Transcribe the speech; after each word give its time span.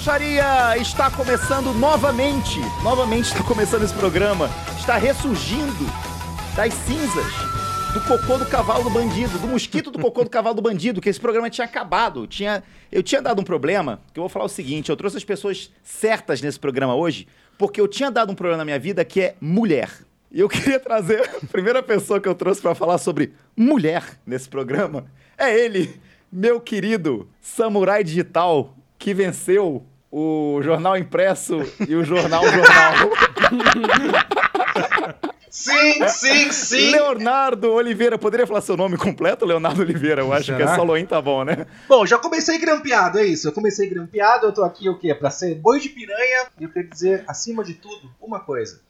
Broxaria 0.00 0.78
está 0.78 1.10
começando 1.10 1.74
novamente. 1.74 2.58
Novamente 2.82 3.26
está 3.26 3.44
começando 3.44 3.82
esse 3.82 3.92
programa. 3.92 4.48
Está 4.78 4.96
ressurgindo 4.96 5.84
das 6.56 6.72
cinzas 6.72 7.26
do 7.92 8.00
cocô 8.08 8.38
do 8.38 8.46
cavalo 8.46 8.84
do 8.84 8.88
bandido, 8.88 9.38
do 9.38 9.46
mosquito 9.46 9.90
do 9.90 9.98
cocô 9.98 10.24
do 10.24 10.30
cavalo 10.30 10.54
do 10.54 10.62
bandido, 10.62 11.02
que 11.02 11.10
esse 11.10 11.20
programa 11.20 11.50
tinha 11.50 11.66
acabado. 11.66 12.26
Tinha, 12.26 12.64
eu 12.90 13.02
tinha 13.02 13.20
dado 13.20 13.42
um 13.42 13.44
problema, 13.44 14.00
que 14.14 14.18
eu 14.18 14.22
vou 14.22 14.30
falar 14.30 14.46
o 14.46 14.48
seguinte, 14.48 14.88
eu 14.88 14.96
trouxe 14.96 15.18
as 15.18 15.24
pessoas 15.24 15.70
certas 15.82 16.40
nesse 16.40 16.58
programa 16.58 16.94
hoje, 16.94 17.28
porque 17.58 17.78
eu 17.78 17.86
tinha 17.86 18.10
dado 18.10 18.32
um 18.32 18.34
problema 18.34 18.56
na 18.56 18.64
minha 18.64 18.78
vida 18.78 19.04
que 19.04 19.20
é 19.20 19.34
mulher. 19.38 19.90
E 20.32 20.40
eu 20.40 20.48
queria 20.48 20.80
trazer 20.80 21.28
a 21.42 21.46
primeira 21.46 21.82
pessoa 21.82 22.18
que 22.18 22.28
eu 22.28 22.34
trouxe 22.34 22.62
para 22.62 22.74
falar 22.74 22.96
sobre 22.96 23.34
mulher 23.54 24.18
nesse 24.24 24.48
programa. 24.48 25.04
É 25.36 25.54
ele, 25.54 26.00
meu 26.32 26.58
querido 26.58 27.28
samurai 27.38 28.02
digital, 28.02 28.74
que 28.98 29.14
venceu 29.14 29.86
o 30.10 30.60
jornal 30.62 30.96
impresso 30.96 31.60
e 31.88 31.94
o 31.94 32.04
jornal 32.04 32.42
jornal. 32.44 32.94
Sim, 35.50 36.08
sim, 36.08 36.52
sim. 36.52 36.90
Leonardo 36.92 37.72
Oliveira, 37.72 38.16
poderia 38.16 38.46
falar 38.46 38.60
seu 38.60 38.76
nome 38.76 38.96
completo, 38.96 39.44
Leonardo 39.44 39.82
Oliveira? 39.82 40.22
Eu 40.22 40.32
acho 40.32 40.46
Será? 40.46 40.56
que 40.56 40.62
é 40.62 40.74
só 40.76 40.84
Loin 40.84 41.04
tá 41.04 41.20
bom, 41.20 41.42
né? 41.42 41.66
Bom, 41.88 42.06
já 42.06 42.18
comecei 42.18 42.56
grampeado, 42.58 43.18
é 43.18 43.26
isso. 43.26 43.48
Eu 43.48 43.52
comecei 43.52 43.88
grampeado, 43.88 44.46
eu 44.46 44.52
tô 44.52 44.62
aqui 44.62 44.88
o 44.88 44.96
quê? 44.96 45.12
Pra 45.12 45.28
ser 45.28 45.56
boi 45.56 45.80
de 45.80 45.88
piranha. 45.88 46.46
E 46.58 46.64
eu 46.64 46.70
quero 46.70 46.88
dizer, 46.88 47.24
acima 47.26 47.64
de 47.64 47.74
tudo, 47.74 48.08
uma 48.20 48.38
coisa. 48.38 48.80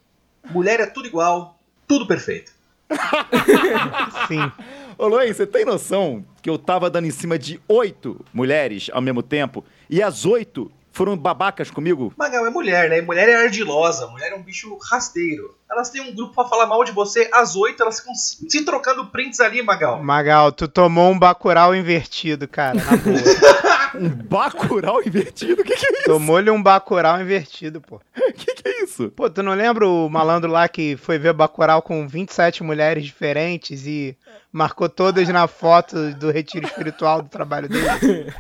Mulher 0.50 0.80
é 0.80 0.86
tudo 0.86 1.08
igual, 1.08 1.58
tudo 1.88 2.06
perfeito. 2.06 2.52
Sim. 4.28 4.52
Ô 4.98 5.06
Loin, 5.06 5.32
você 5.32 5.46
tem 5.46 5.64
noção 5.64 6.22
que 6.42 6.50
eu 6.50 6.58
tava 6.58 6.90
dando 6.90 7.06
em 7.06 7.10
cima 7.10 7.38
de 7.38 7.58
oito 7.66 8.22
mulheres 8.34 8.90
ao 8.92 9.00
mesmo 9.00 9.22
tempo 9.22 9.64
e 9.88 10.02
as 10.02 10.26
oito 10.26 10.70
foram 10.92 11.16
babacas 11.16 11.70
comigo? 11.70 12.12
Magal 12.16 12.46
é 12.46 12.50
mulher, 12.50 12.90
né? 12.90 12.98
E 12.98 13.02
Mulher 13.02 13.28
é 13.28 13.36
ardilosa, 13.42 14.06
mulher 14.06 14.32
é 14.32 14.34
um 14.34 14.42
bicho 14.42 14.76
rasteiro. 14.90 15.54
Elas 15.70 15.90
têm 15.90 16.00
um 16.00 16.14
grupo 16.14 16.34
pra 16.34 16.44
falar 16.44 16.66
mal 16.66 16.82
de 16.84 16.92
você, 16.92 17.30
às 17.32 17.54
oito 17.56 17.82
elas 17.82 18.00
ficam 18.00 18.14
se 18.14 18.48
se 18.48 18.64
trocando 18.64 19.06
prints 19.06 19.40
ali, 19.40 19.62
Magal. 19.62 20.02
Magal, 20.02 20.52
tu 20.52 20.66
tomou 20.66 21.10
um 21.10 21.18
bacural 21.18 21.74
invertido, 21.74 22.48
cara, 22.48 22.74
na 22.74 22.96
boa. 22.96 23.20
Um 23.92 24.08
bacural 24.08 25.02
invertido? 25.02 25.62
O 25.62 25.64
que, 25.64 25.74
que 25.74 25.86
é 25.86 25.92
isso? 25.98 26.04
Tomou-lhe 26.04 26.50
um 26.50 26.62
bacural 26.62 27.20
invertido, 27.20 27.80
pô. 27.80 27.96
O 27.96 28.00
que, 28.32 28.54
que 28.54 28.68
é 28.68 28.84
isso? 28.84 29.10
Pô, 29.10 29.28
tu 29.28 29.42
não 29.42 29.52
lembra 29.52 29.86
o 29.86 30.08
malandro 30.08 30.50
lá 30.50 30.68
que 30.68 30.96
foi 30.96 31.18
ver 31.18 31.32
bacural 31.32 31.82
com 31.82 32.06
27 32.06 32.62
mulheres 32.62 33.04
diferentes 33.04 33.86
e 33.86 34.16
marcou 34.52 34.88
todas 34.88 35.28
na 35.28 35.48
foto 35.48 36.14
do 36.14 36.30
retiro 36.30 36.66
espiritual 36.66 37.22
do 37.22 37.28
trabalho 37.28 37.68
dele? 37.68 38.32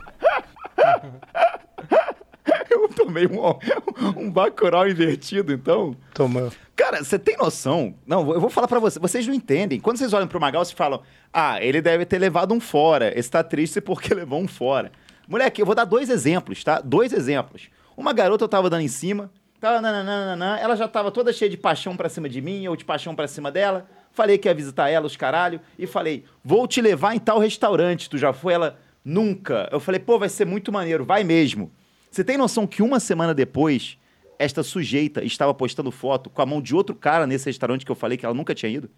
Tomei 3.10 3.26
um, 3.26 4.20
um 4.20 4.30
bacural 4.30 4.88
invertido, 4.88 5.52
então. 5.52 5.96
Tomou. 6.14 6.52
Cara, 6.76 7.02
você 7.02 7.18
tem 7.18 7.36
noção? 7.36 7.94
Não, 8.06 8.20
eu 8.32 8.40
vou 8.40 8.48
falar 8.48 8.68
pra 8.68 8.78
vocês. 8.78 9.02
Vocês 9.02 9.26
não 9.26 9.34
entendem. 9.34 9.80
Quando 9.80 9.96
vocês 9.96 10.12
olham 10.12 10.28
pro 10.28 10.40
Magal, 10.40 10.64
vocês 10.64 10.76
falam: 10.76 11.02
Ah, 11.32 11.60
ele 11.60 11.82
deve 11.82 12.06
ter 12.06 12.18
levado 12.18 12.54
um 12.54 12.60
fora. 12.60 13.12
Esse 13.18 13.28
tá 13.28 13.42
triste 13.42 13.80
porque 13.80 14.14
levou 14.14 14.40
um 14.40 14.46
fora. 14.46 14.92
Moleque, 15.28 15.60
eu 15.60 15.66
vou 15.66 15.74
dar 15.74 15.84
dois 15.84 16.08
exemplos, 16.08 16.62
tá? 16.62 16.80
Dois 16.80 17.12
exemplos. 17.12 17.68
Uma 17.96 18.12
garota 18.12 18.44
eu 18.44 18.48
tava 18.48 18.70
dando 18.70 18.82
em 18.82 18.88
cima, 18.88 19.30
tava 19.60 19.80
nananana, 19.80 20.58
ela 20.58 20.74
já 20.74 20.88
tava 20.88 21.10
toda 21.10 21.32
cheia 21.32 21.50
de 21.50 21.56
paixão 21.56 21.96
pra 21.96 22.08
cima 22.08 22.28
de 22.28 22.40
mim, 22.40 22.66
ou 22.66 22.74
de 22.76 22.84
paixão 22.84 23.14
pra 23.14 23.28
cima 23.28 23.50
dela. 23.50 23.86
Falei 24.12 24.38
que 24.38 24.48
ia 24.48 24.54
visitar 24.54 24.88
ela, 24.88 25.06
os 25.06 25.16
caralho, 25.16 25.60
e 25.78 25.86
falei: 25.86 26.24
Vou 26.44 26.66
te 26.68 26.80
levar 26.80 27.14
em 27.14 27.18
tal 27.18 27.38
restaurante. 27.40 28.08
Tu 28.08 28.18
já 28.18 28.32
foi? 28.32 28.54
Ela, 28.54 28.78
nunca. 29.04 29.68
Eu 29.72 29.80
falei: 29.80 30.00
Pô, 30.00 30.18
vai 30.18 30.28
ser 30.28 30.46
muito 30.46 30.72
maneiro, 30.72 31.04
vai 31.04 31.24
mesmo. 31.24 31.70
Você 32.10 32.24
tem 32.24 32.36
noção 32.36 32.66
que 32.66 32.82
uma 32.82 32.98
semana 32.98 33.32
depois, 33.32 33.96
esta 34.36 34.64
sujeita 34.64 35.22
estava 35.24 35.54
postando 35.54 35.92
foto 35.92 36.28
com 36.28 36.42
a 36.42 36.46
mão 36.46 36.60
de 36.60 36.74
outro 36.74 36.94
cara 36.94 37.24
nesse 37.26 37.46
restaurante 37.46 37.84
que 37.86 37.92
eu 37.92 37.96
falei 37.96 38.18
que 38.18 38.24
ela 38.24 38.34
nunca 38.34 38.52
tinha 38.52 38.70
ido? 38.70 38.90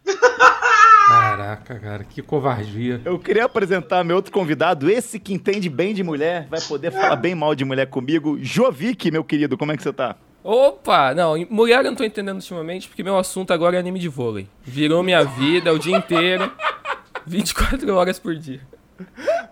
Caraca, 1.08 1.78
cara, 1.78 2.04
que 2.04 2.22
covardia. 2.22 3.02
Eu 3.04 3.18
queria 3.18 3.44
apresentar 3.44 4.02
meu 4.02 4.16
outro 4.16 4.32
convidado, 4.32 4.90
esse 4.90 5.18
que 5.18 5.34
entende 5.34 5.68
bem 5.68 5.92
de 5.92 6.02
mulher, 6.02 6.46
vai 6.48 6.60
poder 6.62 6.90
falar 6.90 7.16
bem 7.16 7.34
mal 7.34 7.54
de 7.54 7.66
mulher 7.66 7.86
comigo. 7.86 8.38
Jovic, 8.40 9.10
meu 9.10 9.22
querido, 9.22 9.58
como 9.58 9.72
é 9.72 9.76
que 9.76 9.82
você 9.82 9.92
tá? 9.92 10.16
Opa! 10.42 11.14
Não, 11.14 11.34
mulher 11.50 11.84
eu 11.84 11.90
não 11.90 11.94
tô 11.96 12.04
entendendo 12.04 12.36
ultimamente, 12.36 12.88
porque 12.88 13.02
meu 13.02 13.18
assunto 13.18 13.52
agora 13.52 13.76
é 13.76 13.78
anime 13.78 13.98
de 13.98 14.08
vôlei. 14.08 14.48
Virou 14.62 15.02
minha 15.02 15.22
vida 15.22 15.70
o 15.72 15.78
dia 15.78 15.96
inteiro, 15.96 16.50
24 17.26 17.94
horas 17.94 18.18
por 18.18 18.34
dia. 18.34 18.60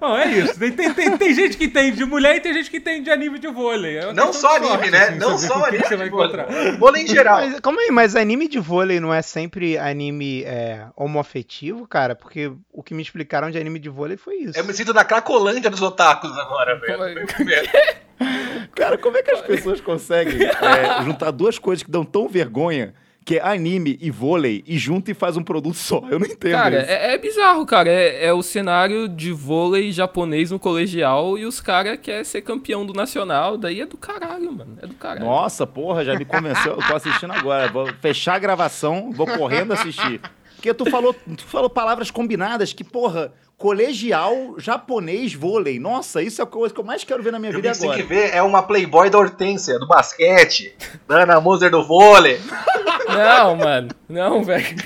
Bom, 0.01 0.17
é 0.17 0.27
isso. 0.33 0.59
Tem, 0.59 0.73
tem, 0.73 0.95
tem, 0.95 1.17
tem 1.19 1.35
gente 1.35 1.57
que 1.59 1.69
tem 1.69 1.93
de 1.93 2.05
mulher 2.07 2.37
e 2.37 2.41
tem 2.41 2.55
gente 2.55 2.71
que 2.71 2.81
tem 2.81 3.03
de 3.03 3.11
anime 3.11 3.39
de 3.39 3.49
vôlei. 3.49 3.99
É 3.99 4.13
Não 4.15 4.33
só 4.33 4.57
anime, 4.57 4.69
sorte, 4.73 4.91
né? 4.91 4.99
assim, 5.09 5.19
Não 5.19 5.37
só 5.39 5.65
anime. 5.67 5.83
que 5.83 5.89
você 5.89 5.97
vai 5.97 6.07
encontrar. 6.09 6.47
Vôlei 6.79 7.03
em 7.03 7.07
geral. 7.07 7.37
Mas, 7.41 7.61
calma 7.61 7.81
aí, 7.83 7.91
mas 7.91 8.17
anime 8.17 8.49
de 8.49 8.59
vôlei 8.59 8.99
não 8.99 9.13
é 9.13 9.21
sempre 9.21 9.77
anime 9.77 10.43
é, 10.45 10.87
homoafetivo, 10.97 11.87
cara? 11.87 12.15
Porque 12.15 12.51
o 12.73 12.83
que 12.83 12.95
me 12.95 13.03
explicaram 13.03 13.51
de 13.51 13.59
anime 13.59 13.79
de 13.79 13.91
vôlei 13.91 14.17
foi 14.17 14.37
isso. 14.37 14.59
Eu 14.59 14.65
me 14.65 14.73
sinto 14.73 14.95
na 14.95 15.05
Cracolândia 15.05 15.69
dos 15.71 15.83
otakus 15.83 16.37
agora, 16.39 16.81
Como 16.81 16.93
é- 16.93 16.97
velho. 17.05 17.29
Cara, 18.75 18.99
como 18.99 19.17
é 19.17 19.23
que 19.23 19.31
as 19.31 19.41
pessoas 19.41 19.81
conseguem 19.81 20.43
é, 20.45 21.03
juntar 21.05 21.31
duas 21.31 21.59
coisas 21.59 21.83
que 21.83 21.91
dão 21.91 22.05
tão 22.05 22.29
vergonha, 22.29 22.95
que 23.31 23.37
é 23.37 23.49
anime 23.49 23.97
e 24.01 24.11
vôlei, 24.11 24.65
e 24.67 24.77
junta 24.77 25.13
e 25.13 25.15
faz 25.15 25.37
um 25.37 25.43
produto 25.45 25.77
só? 25.77 26.03
Eu 26.11 26.19
não 26.19 26.27
entendo 26.27 26.51
Cara, 26.51 26.83
é, 26.83 27.15
é 27.15 27.19
bizarro, 27.19 27.65
cara. 27.65 27.89
É, 27.89 28.27
é 28.27 28.33
o 28.33 28.43
cenário 28.43 29.09
de 29.09 29.31
vôlei 29.31 29.93
japonês 29.93 30.51
no 30.51 30.59
colegial 30.59 31.39
e 31.39 31.47
os 31.47 31.61
caras 31.61 31.97
querem 32.03 32.25
ser 32.25 32.43
campeão 32.43 32.85
do 32.85 32.93
nacional. 32.93 33.57
Daí 33.57 33.83
é 33.83 33.87
do 33.87 33.97
caralho, 33.97 34.53
mano. 34.53 34.77
É 34.83 34.87
do 34.89 34.95
caralho. 34.95 35.25
Nossa, 35.25 35.65
porra, 35.65 36.05
já 36.05 36.19
me 36.19 36.25
convenceu. 36.25 36.73
Eu 36.73 36.85
tô 36.85 36.93
assistindo 36.93 37.33
agora. 37.33 37.71
Vou 37.71 37.87
fechar 38.01 38.35
a 38.35 38.39
gravação, 38.41 39.13
vou 39.13 39.29
correndo 39.29 39.75
assistir. 39.75 40.21
Porque 40.57 40.75
tu 40.75 40.91
falou, 40.91 41.15
tu 41.15 41.45
falou 41.45 41.71
palavras 41.71 42.11
combinadas 42.11 42.73
que, 42.73 42.83
porra, 42.83 43.33
colegial 43.61 44.55
japonês 44.57 45.35
vôlei. 45.35 45.79
Nossa, 45.79 46.23
isso 46.23 46.41
é 46.41 46.45
a 46.45 46.47
coisa 46.47 46.75
que 46.75 46.81
eu 46.81 46.85
mais 46.85 47.05
quero 47.05 47.23
ver 47.23 47.31
na 47.31 47.39
minha 47.39 47.53
O 47.53 47.57
vida 47.57 47.69
que 47.69 47.75
você 47.75 47.81
tem 47.83 47.91
agora. 47.91 48.03
que 48.03 48.09
ver 48.09 48.35
é 48.35 48.43
uma 48.43 48.63
Playboy 48.63 49.11
da 49.11 49.19
Hortência, 49.19 49.79
do 49.79 49.87
basquete, 49.87 50.75
da 51.07 51.25
Ana 51.25 51.39
Moser 51.43 51.71
do 51.71 51.85
vôlei. 51.85 52.41
Não, 53.07 53.57
mano. 53.57 53.89
Não, 54.09 54.43
velho. 54.43 54.65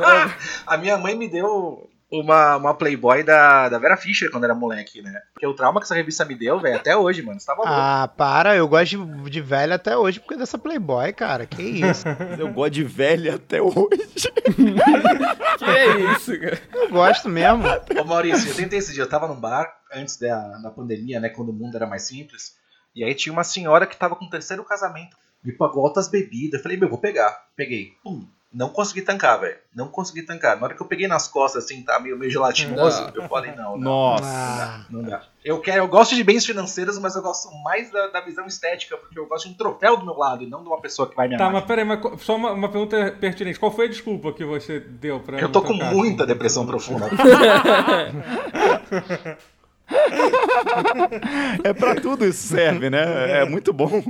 Não. 0.00 0.32
A 0.66 0.76
minha 0.76 0.98
mãe 0.98 1.14
me 1.14 1.28
deu 1.28 1.88
uma, 2.10 2.56
uma 2.56 2.74
Playboy 2.74 3.22
da, 3.22 3.68
da 3.68 3.78
Vera 3.78 3.96
Fischer 3.96 4.30
quando 4.30 4.44
era 4.44 4.54
moleque, 4.54 5.02
né? 5.02 5.20
Porque 5.32 5.46
o 5.46 5.54
trauma 5.54 5.80
que 5.80 5.86
essa 5.86 5.94
revista 5.94 6.24
me 6.24 6.34
deu, 6.34 6.60
velho, 6.60 6.76
até 6.76 6.96
hoje, 6.96 7.22
mano. 7.22 7.40
Você 7.40 7.46
tava 7.46 7.62
louco. 7.62 7.72
Ah, 7.74 8.08
para, 8.16 8.54
eu 8.56 8.68
gosto 8.68 9.04
de, 9.04 9.30
de 9.30 9.40
velho 9.40 9.74
até 9.74 9.96
hoje 9.96 10.20
porque 10.20 10.36
dessa 10.36 10.56
Playboy, 10.56 11.12
cara. 11.12 11.46
Que 11.46 11.62
isso? 11.62 12.04
Eu 12.38 12.52
gosto 12.52 12.72
de 12.72 12.84
velha 12.84 13.34
até 13.34 13.60
hoje. 13.60 13.76
Que 15.58 15.64
é 15.64 16.12
isso, 16.12 16.38
cara? 16.38 16.60
Eu 16.72 16.90
gosto 16.90 17.28
mesmo. 17.28 17.64
Ô 17.98 18.04
Maurício, 18.04 18.50
eu 18.50 18.54
tentei 18.54 18.78
esse 18.78 18.92
dia, 18.92 19.04
eu 19.04 19.08
tava 19.08 19.26
num 19.26 19.40
bar, 19.40 19.66
antes 19.92 20.18
da, 20.18 20.58
da 20.58 20.70
pandemia, 20.70 21.18
né? 21.18 21.30
Quando 21.30 21.48
o 21.48 21.52
mundo 21.52 21.76
era 21.76 21.86
mais 21.86 22.02
simples. 22.02 22.56
E 22.94 23.02
aí 23.02 23.14
tinha 23.14 23.32
uma 23.32 23.42
senhora 23.42 23.86
que 23.86 23.96
tava 23.96 24.14
com 24.14 24.26
o 24.26 24.30
terceiro 24.30 24.62
casamento. 24.64 25.16
Me 25.42 25.52
pagou 25.52 25.86
altas 25.86 26.08
bebidas. 26.08 26.58
Eu 26.58 26.62
falei, 26.62 26.76
meu, 26.76 26.88
vou 26.88 26.98
pegar. 26.98 27.46
Peguei. 27.56 27.92
Pum. 28.02 28.26
Não 28.56 28.70
consegui 28.70 29.02
tancar, 29.02 29.38
velho. 29.38 29.58
Não 29.74 29.88
consegui 29.88 30.22
tancar. 30.22 30.56
Na 30.56 30.64
hora 30.64 30.74
que 30.74 30.80
eu 30.80 30.86
peguei 30.86 31.06
nas 31.06 31.28
costas, 31.28 31.64
assim, 31.64 31.82
tá 31.82 32.00
meio, 32.00 32.18
meio 32.18 32.30
gelatinoso, 32.30 33.02
Não. 33.02 33.12
eu 33.22 33.28
falei, 33.28 33.52
não, 33.54 33.72
não. 33.72 33.78
Nossa. 33.78 34.24
Ah, 34.24 34.80
Não 34.88 35.02
dá. 35.02 35.20
Eu 35.44 35.60
quero, 35.60 35.82
eu 35.82 35.88
gosto 35.88 36.14
de 36.14 36.24
bens 36.24 36.46
financeiros, 36.46 36.98
mas 36.98 37.14
eu 37.14 37.20
gosto 37.22 37.52
mais 37.62 37.90
da, 37.92 38.06
da 38.08 38.20
visão 38.22 38.46
estética, 38.46 38.96
porque 38.96 39.18
eu 39.18 39.26
gosto 39.26 39.46
de 39.46 39.54
um 39.54 39.56
troféu 39.58 39.98
do 39.98 40.06
meu 40.06 40.16
lado 40.16 40.42
e 40.42 40.46
não 40.46 40.62
de 40.62 40.68
uma 40.68 40.80
pessoa 40.80 41.06
que 41.08 41.14
vai 41.14 41.28
me 41.28 41.36
Tá, 41.36 41.44
amar. 41.44 41.60
mas 41.60 41.64
peraí, 41.66 41.84
mas 41.84 42.00
só 42.22 42.34
uma, 42.34 42.52
uma 42.52 42.68
pergunta 42.70 43.14
pertinente. 43.20 43.58
Qual 43.60 43.70
foi 43.70 43.84
a 43.84 43.88
desculpa 43.90 44.32
que 44.32 44.44
você 44.44 44.80
deu 44.80 45.20
pra 45.20 45.36
eu 45.38 45.42
não 45.42 45.52
tô 45.52 45.60
com 45.60 45.74
tocar? 45.74 45.92
muita 45.94 46.26
depressão 46.26 46.66
profunda. 46.66 47.10
É 51.64 51.72
pra 51.72 51.94
tudo 51.94 52.24
isso 52.26 52.46
serve, 52.48 52.90
né? 52.90 53.40
É 53.40 53.44
muito 53.44 53.72
bom. 53.72 54.02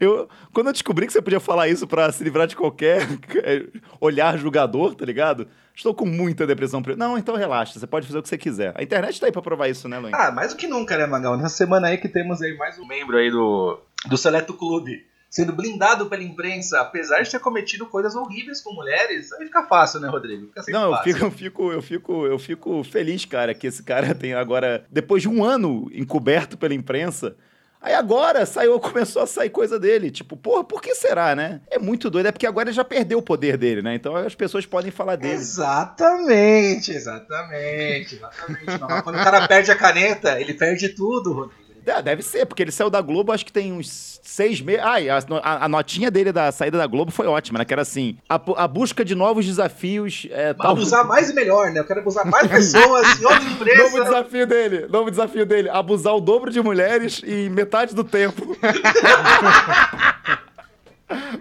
Eu, 0.00 0.28
quando 0.52 0.68
eu 0.68 0.72
descobri 0.72 1.06
que 1.06 1.12
você 1.12 1.22
podia 1.22 1.40
falar 1.40 1.68
isso 1.68 1.86
pra 1.86 2.10
se 2.12 2.22
livrar 2.24 2.46
de 2.46 2.56
qualquer 2.56 3.02
é, 3.44 3.64
olhar 4.00 4.36
julgador, 4.38 4.94
tá 4.94 5.04
ligado? 5.04 5.46
Estou 5.74 5.94
com 5.94 6.06
muita 6.06 6.46
depressão. 6.46 6.82
pre- 6.82 6.96
Não, 6.96 7.16
então 7.16 7.36
relaxa, 7.36 7.78
você 7.78 7.86
pode 7.86 8.06
fazer 8.06 8.18
o 8.18 8.22
que 8.22 8.28
você 8.28 8.38
quiser. 8.38 8.72
A 8.76 8.82
internet 8.82 9.18
tá 9.20 9.26
aí 9.26 9.32
pra 9.32 9.42
provar 9.42 9.68
isso, 9.68 9.88
né, 9.88 9.98
Luiz? 9.98 10.12
ah, 10.14 10.30
mais 10.30 10.52
do 10.52 10.56
que 10.56 10.66
nunca, 10.66 10.96
né, 10.98 11.06
Magal? 11.06 11.36
Nessa 11.36 11.56
semana 11.56 11.88
aí 11.88 11.98
que 11.98 12.08
temos 12.08 12.42
aí 12.42 12.56
mais 12.56 12.78
um 12.78 12.86
membro 12.86 13.16
aí 13.16 13.30
do, 13.30 13.78
do 14.08 14.16
Seleto 14.16 14.54
Clube. 14.54 15.06
Sendo 15.30 15.52
blindado 15.52 16.06
pela 16.06 16.24
imprensa, 16.24 16.80
apesar 16.80 17.22
de 17.22 17.30
ter 17.30 17.38
cometido 17.38 17.86
coisas 17.86 18.16
horríveis 18.16 18.60
com 18.60 18.74
mulheres, 18.74 19.32
aí 19.34 19.46
fica 19.46 19.62
fácil, 19.62 20.00
né, 20.00 20.08
Rodrigo? 20.08 20.48
Fica 20.48 20.72
Não, 20.72 20.86
eu 20.86 20.96
fácil. 20.96 21.12
fico, 21.12 21.24
eu, 21.24 21.30
fico, 21.30 21.72
eu, 21.72 21.82
fico, 21.82 22.26
eu 22.26 22.38
fico 22.38 22.82
feliz, 22.84 23.24
cara, 23.24 23.54
que 23.54 23.68
esse 23.68 23.80
cara 23.84 24.12
tem 24.12 24.34
agora, 24.34 24.84
depois 24.90 25.22
de 25.22 25.28
um 25.28 25.44
ano 25.44 25.88
encoberto 25.94 26.58
pela 26.58 26.74
imprensa, 26.74 27.36
aí 27.80 27.94
agora 27.94 28.44
saiu, 28.44 28.80
começou 28.80 29.22
a 29.22 29.26
sair 29.26 29.50
coisa 29.50 29.78
dele. 29.78 30.10
Tipo, 30.10 30.36
porra, 30.36 30.64
por 30.64 30.82
que 30.82 30.96
será, 30.96 31.36
né? 31.36 31.60
É 31.70 31.78
muito 31.78 32.10
doido, 32.10 32.26
é 32.26 32.32
porque 32.32 32.46
agora 32.46 32.68
ele 32.68 32.74
já 32.74 32.84
perdeu 32.84 33.18
o 33.18 33.22
poder 33.22 33.56
dele, 33.56 33.82
né? 33.82 33.94
Então 33.94 34.16
as 34.16 34.34
pessoas 34.34 34.66
podem 34.66 34.90
falar 34.90 35.14
dele. 35.14 35.34
Exatamente, 35.34 36.90
exatamente, 36.90 38.16
exatamente. 38.16 38.80
Mas 38.80 39.02
quando 39.02 39.14
o 39.14 39.24
cara 39.24 39.46
perde 39.46 39.70
a 39.70 39.76
caneta, 39.76 40.40
ele 40.40 40.54
perde 40.54 40.88
tudo, 40.88 41.32
Rodrigo. 41.32 41.69
É, 41.86 42.02
deve 42.02 42.22
ser, 42.22 42.44
porque 42.46 42.62
ele 42.62 42.70
saiu 42.72 42.90
da 42.90 43.00
Globo, 43.00 43.32
acho 43.32 43.44
que 43.46 43.52
tem 43.52 43.72
uns 43.72 44.20
seis 44.22 44.60
meses. 44.60 44.82
Ai, 44.84 45.08
a, 45.08 45.18
a- 45.42 45.68
notinha 45.68 46.10
dele 46.10 46.30
da 46.32 46.50
saída 46.52 46.76
da 46.78 46.86
Globo 46.86 47.10
foi 47.10 47.26
ótima, 47.26 47.58
né? 47.58 47.64
Que 47.64 47.72
era 47.72 47.80
assim: 47.82 48.16
a, 48.28 48.40
a 48.56 48.68
busca 48.68 49.04
de 49.04 49.14
novos 49.14 49.46
desafios. 49.46 50.26
É, 50.30 50.52
tal- 50.54 50.72
Abusar 50.72 51.06
mais 51.06 51.30
e 51.30 51.34
melhor, 51.34 51.70
né? 51.70 51.80
Eu 51.80 51.84
quero 51.84 52.00
abusar 52.00 52.24
mais 52.26 52.46
pessoas 52.46 53.06
em 53.20 53.24
outra 53.24 53.40
Novo 53.40 53.52
empresa. 53.54 54.04
desafio 54.04 54.46
dele, 54.46 54.86
novo 54.88 55.10
desafio 55.10 55.46
dele, 55.46 55.68
abusar 55.70 56.14
o 56.14 56.20
dobro 56.20 56.50
de 56.50 56.60
mulheres 56.62 57.22
em 57.24 57.48
metade 57.50 57.94
do 57.94 58.04
tempo. 58.04 58.56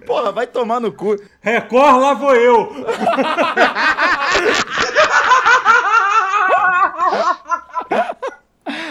Porra, 0.07 0.31
vai 0.31 0.47
tomar 0.47 0.79
no 0.79 0.91
cu. 0.91 1.15
Record, 1.41 2.01
lá 2.01 2.13
vou 2.15 2.33
eu. 2.35 2.73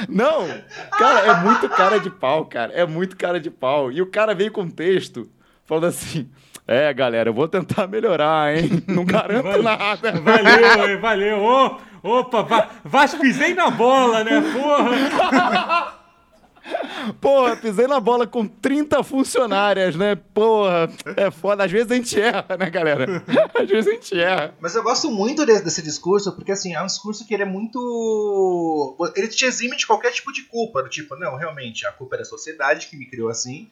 Não, 0.09 0.49
cara, 0.99 1.21
é 1.21 1.35
muito 1.43 1.69
cara 1.69 1.99
de 2.01 2.11
pau, 2.11 2.47
cara. 2.47 2.73
É 2.73 2.87
muito 2.87 3.17
cara 3.17 3.39
de 3.39 3.51
pau. 3.51 3.93
E 3.93 4.01
o 4.01 4.07
cara 4.07 4.35
veio 4.35 4.51
com 4.51 4.63
um 4.63 4.71
texto 4.71 5.29
falando 5.67 5.87
assim: 5.87 6.29
É, 6.67 6.93
galera, 6.93 7.29
eu 7.29 7.35
vou 7.35 7.47
tentar 7.47 7.87
melhorar, 7.87 8.57
hein? 8.57 8.83
Não 8.89 9.05
garanto 9.05 9.45
Valeu. 9.45 9.63
nada. 9.63 10.13
Valeu, 10.13 11.01
valeu. 11.01 11.39
Ô, 11.43 11.77
opa, 12.03 12.43
va, 12.43 12.69
vas 12.85 13.15
pisei 13.15 13.55
na 13.55 13.71
bola, 13.71 14.25
né? 14.25 14.41
Porra. 14.53 15.93
Porra, 17.21 17.57
pisei 17.57 17.87
na 17.87 18.01
bola 18.01 18.27
com 18.27 18.47
30 18.47 19.03
funcionárias, 19.03 19.97
né? 19.97 20.17
Porra, 20.17 20.91
é 21.17 21.31
foda. 21.31 21.65
Às 21.65 21.71
vezes 21.71 21.91
a 21.91 21.95
gente 21.95 22.21
erra, 22.21 22.57
né, 22.59 22.71
galera? 22.71 23.23
Às 23.55 23.69
vezes 23.69 23.89
a 23.89 23.95
gente 23.95 24.21
erra. 24.21 24.55
Mas 24.61 24.75
eu 24.75 24.83
gosto 24.83 25.11
muito 25.11 25.45
desse, 25.47 25.65
desse 25.65 25.83
discurso, 25.83 26.33
porque 26.33 26.53
assim, 26.53 26.75
é 26.75 26.83
um 26.83 26.87
discurso 26.87 27.27
que 27.27 27.35
ele 27.35 27.43
é 27.43 27.47
muito. 27.47 28.97
Ele 29.17 29.29
te 29.29 29.45
exime 29.45 29.77
de 29.77 29.87
qualquer 29.87 30.13
tipo 30.13 30.33
de 30.33 30.43
culpa. 30.43 30.83
Do 30.83 30.89
tipo, 30.89 31.17
não, 31.17 31.37
realmente, 31.37 31.87
a 31.87 31.93
culpa 31.93 32.17
é 32.17 32.19
da 32.19 32.25
sociedade 32.25 32.87
que 32.89 32.97
me 32.97 33.07
criou 33.07 33.29
assim. 33.29 33.69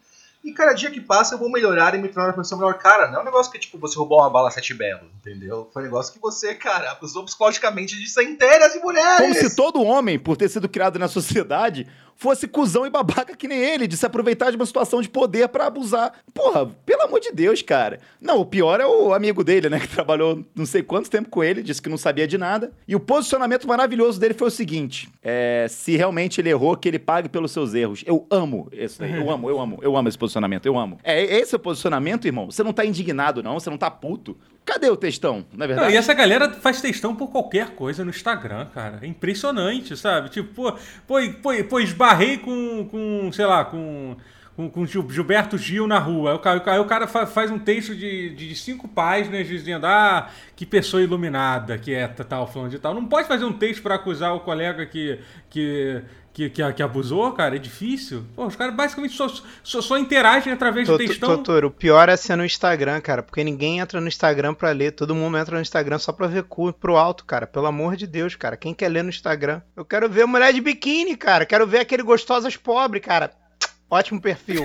E 0.46 0.52
cada 0.52 0.72
dia 0.74 0.90
que 0.92 1.00
passa 1.00 1.34
eu 1.34 1.38
vou 1.40 1.50
melhorar 1.50 1.92
e 1.96 1.98
me 1.98 2.08
tornar 2.08 2.28
uma 2.28 2.36
pessoa 2.36 2.56
melhor. 2.60 2.74
Cara, 2.74 3.10
não 3.10 3.18
é 3.18 3.22
um 3.22 3.24
negócio 3.24 3.50
que, 3.50 3.58
tipo, 3.58 3.78
você 3.78 3.98
roubou 3.98 4.20
uma 4.20 4.30
bala 4.30 4.48
sete 4.48 4.72
belo, 4.74 5.10
entendeu? 5.20 5.68
Foi 5.72 5.82
um 5.82 5.86
negócio 5.86 6.12
que 6.12 6.20
você, 6.20 6.54
cara, 6.54 6.92
abusou 6.92 7.24
psicologicamente 7.24 7.96
de 7.96 8.08
centenas 8.08 8.72
de 8.72 8.78
mulheres. 8.78 9.18
Como 9.18 9.34
se 9.34 9.56
todo 9.56 9.82
homem, 9.82 10.20
por 10.20 10.36
ter 10.36 10.48
sido 10.48 10.68
criado 10.68 11.00
na 11.00 11.08
sociedade, 11.08 11.88
fosse 12.16 12.48
cuzão 12.48 12.86
e 12.86 12.90
babaca 12.90 13.36
que 13.36 13.46
nem 13.46 13.58
ele, 13.58 13.86
de 13.86 13.96
se 13.96 14.06
aproveitar 14.06 14.50
de 14.50 14.56
uma 14.56 14.66
situação 14.66 15.00
de 15.00 15.08
poder 15.08 15.48
pra 15.48 15.66
abusar. 15.66 16.12
Porra, 16.32 16.66
pelo 16.84 17.02
amor 17.02 17.20
de 17.20 17.30
Deus, 17.30 17.62
cara. 17.62 18.00
Não, 18.20 18.40
o 18.40 18.46
pior 18.46 18.80
é 18.80 18.86
o 18.86 19.12
amigo 19.12 19.44
dele, 19.44 19.68
né, 19.68 19.78
que 19.78 19.88
trabalhou 19.94 20.44
não 20.54 20.66
sei 20.66 20.82
quanto 20.82 21.10
tempo 21.10 21.28
com 21.28 21.44
ele, 21.44 21.62
disse 21.62 21.80
que 21.80 21.88
não 21.88 21.98
sabia 21.98 22.26
de 22.26 22.38
nada. 22.38 22.72
E 22.88 22.96
o 22.96 23.00
posicionamento 23.00 23.68
maravilhoso 23.68 24.18
dele 24.18 24.34
foi 24.34 24.48
o 24.48 24.50
seguinte: 24.50 25.08
é, 25.22 25.66
se 25.68 25.96
realmente 25.96 26.40
ele 26.40 26.48
errou, 26.48 26.76
que 26.76 26.88
ele 26.88 26.98
pague 26.98 27.28
pelos 27.28 27.52
seus 27.52 27.74
erros. 27.74 28.02
Eu 28.06 28.26
amo 28.30 28.68
isso 28.72 28.98
daí. 28.98 29.14
Eu 29.16 29.30
amo, 29.30 29.50
eu 29.50 29.60
amo, 29.60 29.78
eu 29.82 29.96
amo 29.96 30.08
esse 30.08 30.18
posicionamento, 30.18 30.66
eu 30.66 30.78
amo. 30.78 30.98
É, 31.04 31.22
esse 31.22 31.54
é 31.54 31.56
o 31.56 31.60
posicionamento, 31.60 32.26
irmão. 32.26 32.50
Você 32.50 32.62
não 32.62 32.72
tá 32.72 32.84
indignado, 32.84 33.42
não, 33.42 33.60
você 33.60 33.68
não 33.68 33.78
tá 33.78 33.90
puto. 33.90 34.36
Cadê 34.66 34.90
o 34.90 34.96
textão, 34.96 35.46
na 35.52 35.60
Não, 35.64 35.66
verdade? 35.68 35.94
e 35.94 35.96
essa 35.96 36.12
galera 36.12 36.52
faz 36.54 36.80
textão 36.80 37.14
por 37.14 37.28
qualquer 37.30 37.70
coisa 37.70 38.04
no 38.04 38.10
Instagram, 38.10 38.66
cara. 38.74 38.98
É 39.00 39.06
impressionante, 39.06 39.96
sabe? 39.96 40.28
Tipo, 40.28 40.52
pô, 40.52 40.72
pô, 41.06 41.14
pô, 41.40 41.50
pô 41.68 41.80
esbarrei 41.80 42.36
com, 42.38 42.84
com, 42.90 43.30
sei 43.32 43.46
lá, 43.46 43.64
com, 43.64 44.16
com, 44.56 44.68
com 44.68 44.84
Gil- 44.84 45.08
Gilberto 45.08 45.56
Gil 45.56 45.86
na 45.86 46.00
rua. 46.00 46.30
Aí 46.32 46.36
o 46.36 46.40
cara, 46.40 46.62
aí 46.72 46.78
o 46.80 46.84
cara 46.84 47.06
fa- 47.06 47.26
faz 47.26 47.48
um 47.50 47.60
texto 47.60 47.94
de, 47.94 48.30
de 48.30 48.56
cinco 48.56 48.88
páginas 48.88 49.46
dizendo, 49.46 49.86
ah, 49.86 50.28
que 50.56 50.66
pessoa 50.66 51.00
iluminada 51.02 51.78
que 51.78 51.94
é 51.94 52.08
tal, 52.08 52.46
falando 52.48 52.70
de 52.72 52.80
tal. 52.80 52.92
Não 52.92 53.06
pode 53.06 53.28
fazer 53.28 53.44
um 53.44 53.52
texto 53.52 53.82
pra 53.82 53.94
acusar 53.94 54.34
o 54.34 54.40
colega 54.40 54.84
que, 54.84 55.20
que, 55.48 56.02
que, 56.36 56.50
que, 56.50 56.72
que 56.74 56.82
abusou, 56.82 57.32
cara. 57.32 57.56
É 57.56 57.58
difícil. 57.58 58.22
Pô, 58.36 58.44
os 58.44 58.54
caras 58.54 58.74
basicamente 58.74 59.16
só, 59.16 59.26
só, 59.62 59.80
só 59.80 59.96
interagem 59.96 60.52
através 60.52 60.86
de 60.86 60.92
Toto- 60.92 61.06
textão. 61.06 61.36
Totoro, 61.38 61.68
o 61.68 61.70
pior 61.70 62.10
é 62.10 62.16
ser 62.16 62.36
no 62.36 62.44
Instagram, 62.44 63.00
cara, 63.00 63.22
porque 63.22 63.42
ninguém 63.42 63.78
entra 63.78 64.02
no 64.02 64.06
Instagram 64.06 64.52
pra 64.52 64.70
ler, 64.70 64.90
todo 64.92 65.14
mundo 65.14 65.38
entra 65.38 65.56
no 65.56 65.62
Instagram 65.62 65.98
só 65.98 66.12
pra 66.12 66.26
ver 66.26 66.42
cu 66.42 66.70
pro 66.74 66.98
alto, 66.98 67.24
cara. 67.24 67.46
Pelo 67.46 67.64
amor 67.64 67.96
de 67.96 68.06
Deus, 68.06 68.34
cara. 68.34 68.54
Quem 68.54 68.74
quer 68.74 68.88
ler 68.90 69.02
no 69.02 69.08
Instagram? 69.08 69.62
Eu 69.74 69.82
quero 69.82 70.10
ver 70.10 70.26
mulher 70.26 70.52
de 70.52 70.60
biquíni, 70.60 71.16
cara. 71.16 71.46
Quero 71.46 71.66
ver 71.66 71.78
aquele 71.78 72.02
gostosas 72.02 72.54
pobre, 72.54 73.00
cara. 73.00 73.30
Ótimo 73.88 74.20
perfil. 74.20 74.62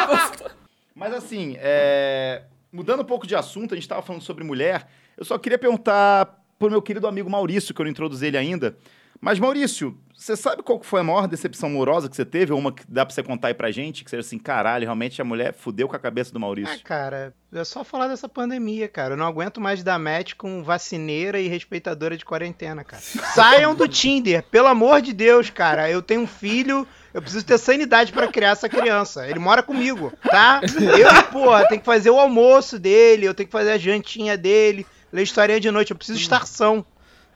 Mas 0.96 1.12
assim, 1.12 1.56
é, 1.58 2.44
mudando 2.72 3.00
um 3.00 3.04
pouco 3.04 3.26
de 3.26 3.36
assunto, 3.36 3.74
a 3.74 3.76
gente 3.76 3.84
estava 3.84 4.00
falando 4.00 4.22
sobre 4.22 4.44
mulher. 4.44 4.86
Eu 5.14 5.26
só 5.26 5.36
queria 5.36 5.58
perguntar 5.58 6.40
pro 6.58 6.70
meu 6.70 6.80
querido 6.80 7.06
amigo 7.06 7.28
Maurício, 7.28 7.74
que 7.74 7.80
eu 7.82 7.84
não 7.84 7.90
introduzi 7.90 8.26
ele 8.28 8.38
ainda. 8.38 8.76
Mas, 9.20 9.38
Maurício, 9.38 9.96
você 10.16 10.34
sabe 10.36 10.62
qual 10.62 10.82
foi 10.82 11.00
a 11.00 11.04
maior 11.04 11.26
decepção 11.28 11.68
amorosa 11.68 12.08
que 12.08 12.16
você 12.16 12.24
teve? 12.24 12.52
Ou 12.52 12.58
uma 12.58 12.72
que 12.72 12.82
dá 12.88 13.04
pra 13.04 13.14
você 13.14 13.22
contar 13.22 13.48
aí 13.48 13.54
pra 13.54 13.70
gente? 13.70 14.02
Que 14.02 14.10
seja 14.10 14.20
assim, 14.20 14.38
caralho, 14.38 14.84
realmente 14.84 15.20
a 15.20 15.24
mulher 15.24 15.52
fudeu 15.54 15.88
com 15.88 15.96
a 15.96 15.98
cabeça 15.98 16.32
do 16.32 16.38
Ah, 16.38 16.40
Maurício. 16.40 16.80
cara, 16.84 17.34
é 17.52 17.64
só 17.64 17.84
falar 17.84 18.08
dessa 18.08 18.28
pandemia, 18.28 18.88
cara. 18.88 19.14
Eu 19.14 19.18
não 19.18 19.26
aguento 19.26 19.60
mais 19.60 19.82
dar 19.82 19.98
match 19.98 20.34
com 20.34 20.62
vacineira 20.62 21.38
e 21.40 21.48
respeitadora 21.48 22.16
de 22.16 22.24
quarentena, 22.24 22.82
cara. 22.82 23.02
Saiam 23.34 23.74
do 23.74 23.86
Tinder, 23.86 24.42
pelo 24.42 24.68
amor 24.68 25.02
de 25.02 25.12
Deus, 25.12 25.50
cara. 25.50 25.90
Eu 25.90 26.00
tenho 26.00 26.22
um 26.22 26.26
filho, 26.26 26.86
eu 27.12 27.20
preciso 27.20 27.44
ter 27.44 27.58
sanidade 27.58 28.12
pra 28.12 28.28
criar 28.28 28.50
essa 28.50 28.68
criança. 28.68 29.28
Ele 29.28 29.38
mora 29.38 29.62
comigo, 29.62 30.12
tá? 30.30 30.60
Eu, 30.98 31.24
porra, 31.30 31.66
tenho 31.68 31.80
que 31.80 31.86
fazer 31.86 32.08
o 32.10 32.18
almoço 32.18 32.78
dele, 32.78 33.26
eu 33.26 33.34
tenho 33.34 33.46
que 33.46 33.52
fazer 33.52 33.72
a 33.72 33.78
jantinha 33.78 34.36
dele, 34.36 34.86
ler 35.12 35.22
historinha 35.22 35.60
de 35.60 35.70
noite, 35.70 35.90
eu 35.90 35.96
preciso 35.96 36.18
estar 36.18 36.46
são. 36.46 36.84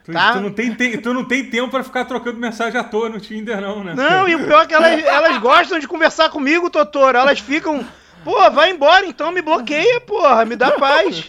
Tu, 0.04 0.12
Tá. 0.12 0.34
tu 0.34 0.40
não 0.40 0.50
tem, 0.52 0.74
te- 0.74 0.98
tu 0.98 1.14
não 1.14 1.24
tem 1.24 1.44
tempo 1.48 1.70
pra 1.70 1.82
ficar 1.82 2.04
trocando 2.04 2.38
mensagem 2.38 2.78
à 2.78 2.84
toa 2.84 3.08
no 3.08 3.18
Tinder, 3.18 3.60
não, 3.60 3.82
né? 3.82 3.94
Não, 3.94 4.28
e 4.28 4.34
o 4.34 4.44
pior 4.44 4.62
é 4.64 4.66
que 4.66 4.74
elas, 4.74 5.02
elas 5.04 5.38
gostam 5.38 5.78
de 5.78 5.88
conversar 5.88 6.28
comigo, 6.30 6.68
Totoro. 6.68 7.16
Elas 7.16 7.38
ficam. 7.40 7.84
Pô, 8.22 8.50
vai 8.50 8.70
embora 8.70 9.04
então, 9.04 9.30
me 9.30 9.42
bloqueia, 9.42 10.00
porra, 10.00 10.46
me 10.46 10.56
dá 10.56 10.70
paz. 10.72 11.28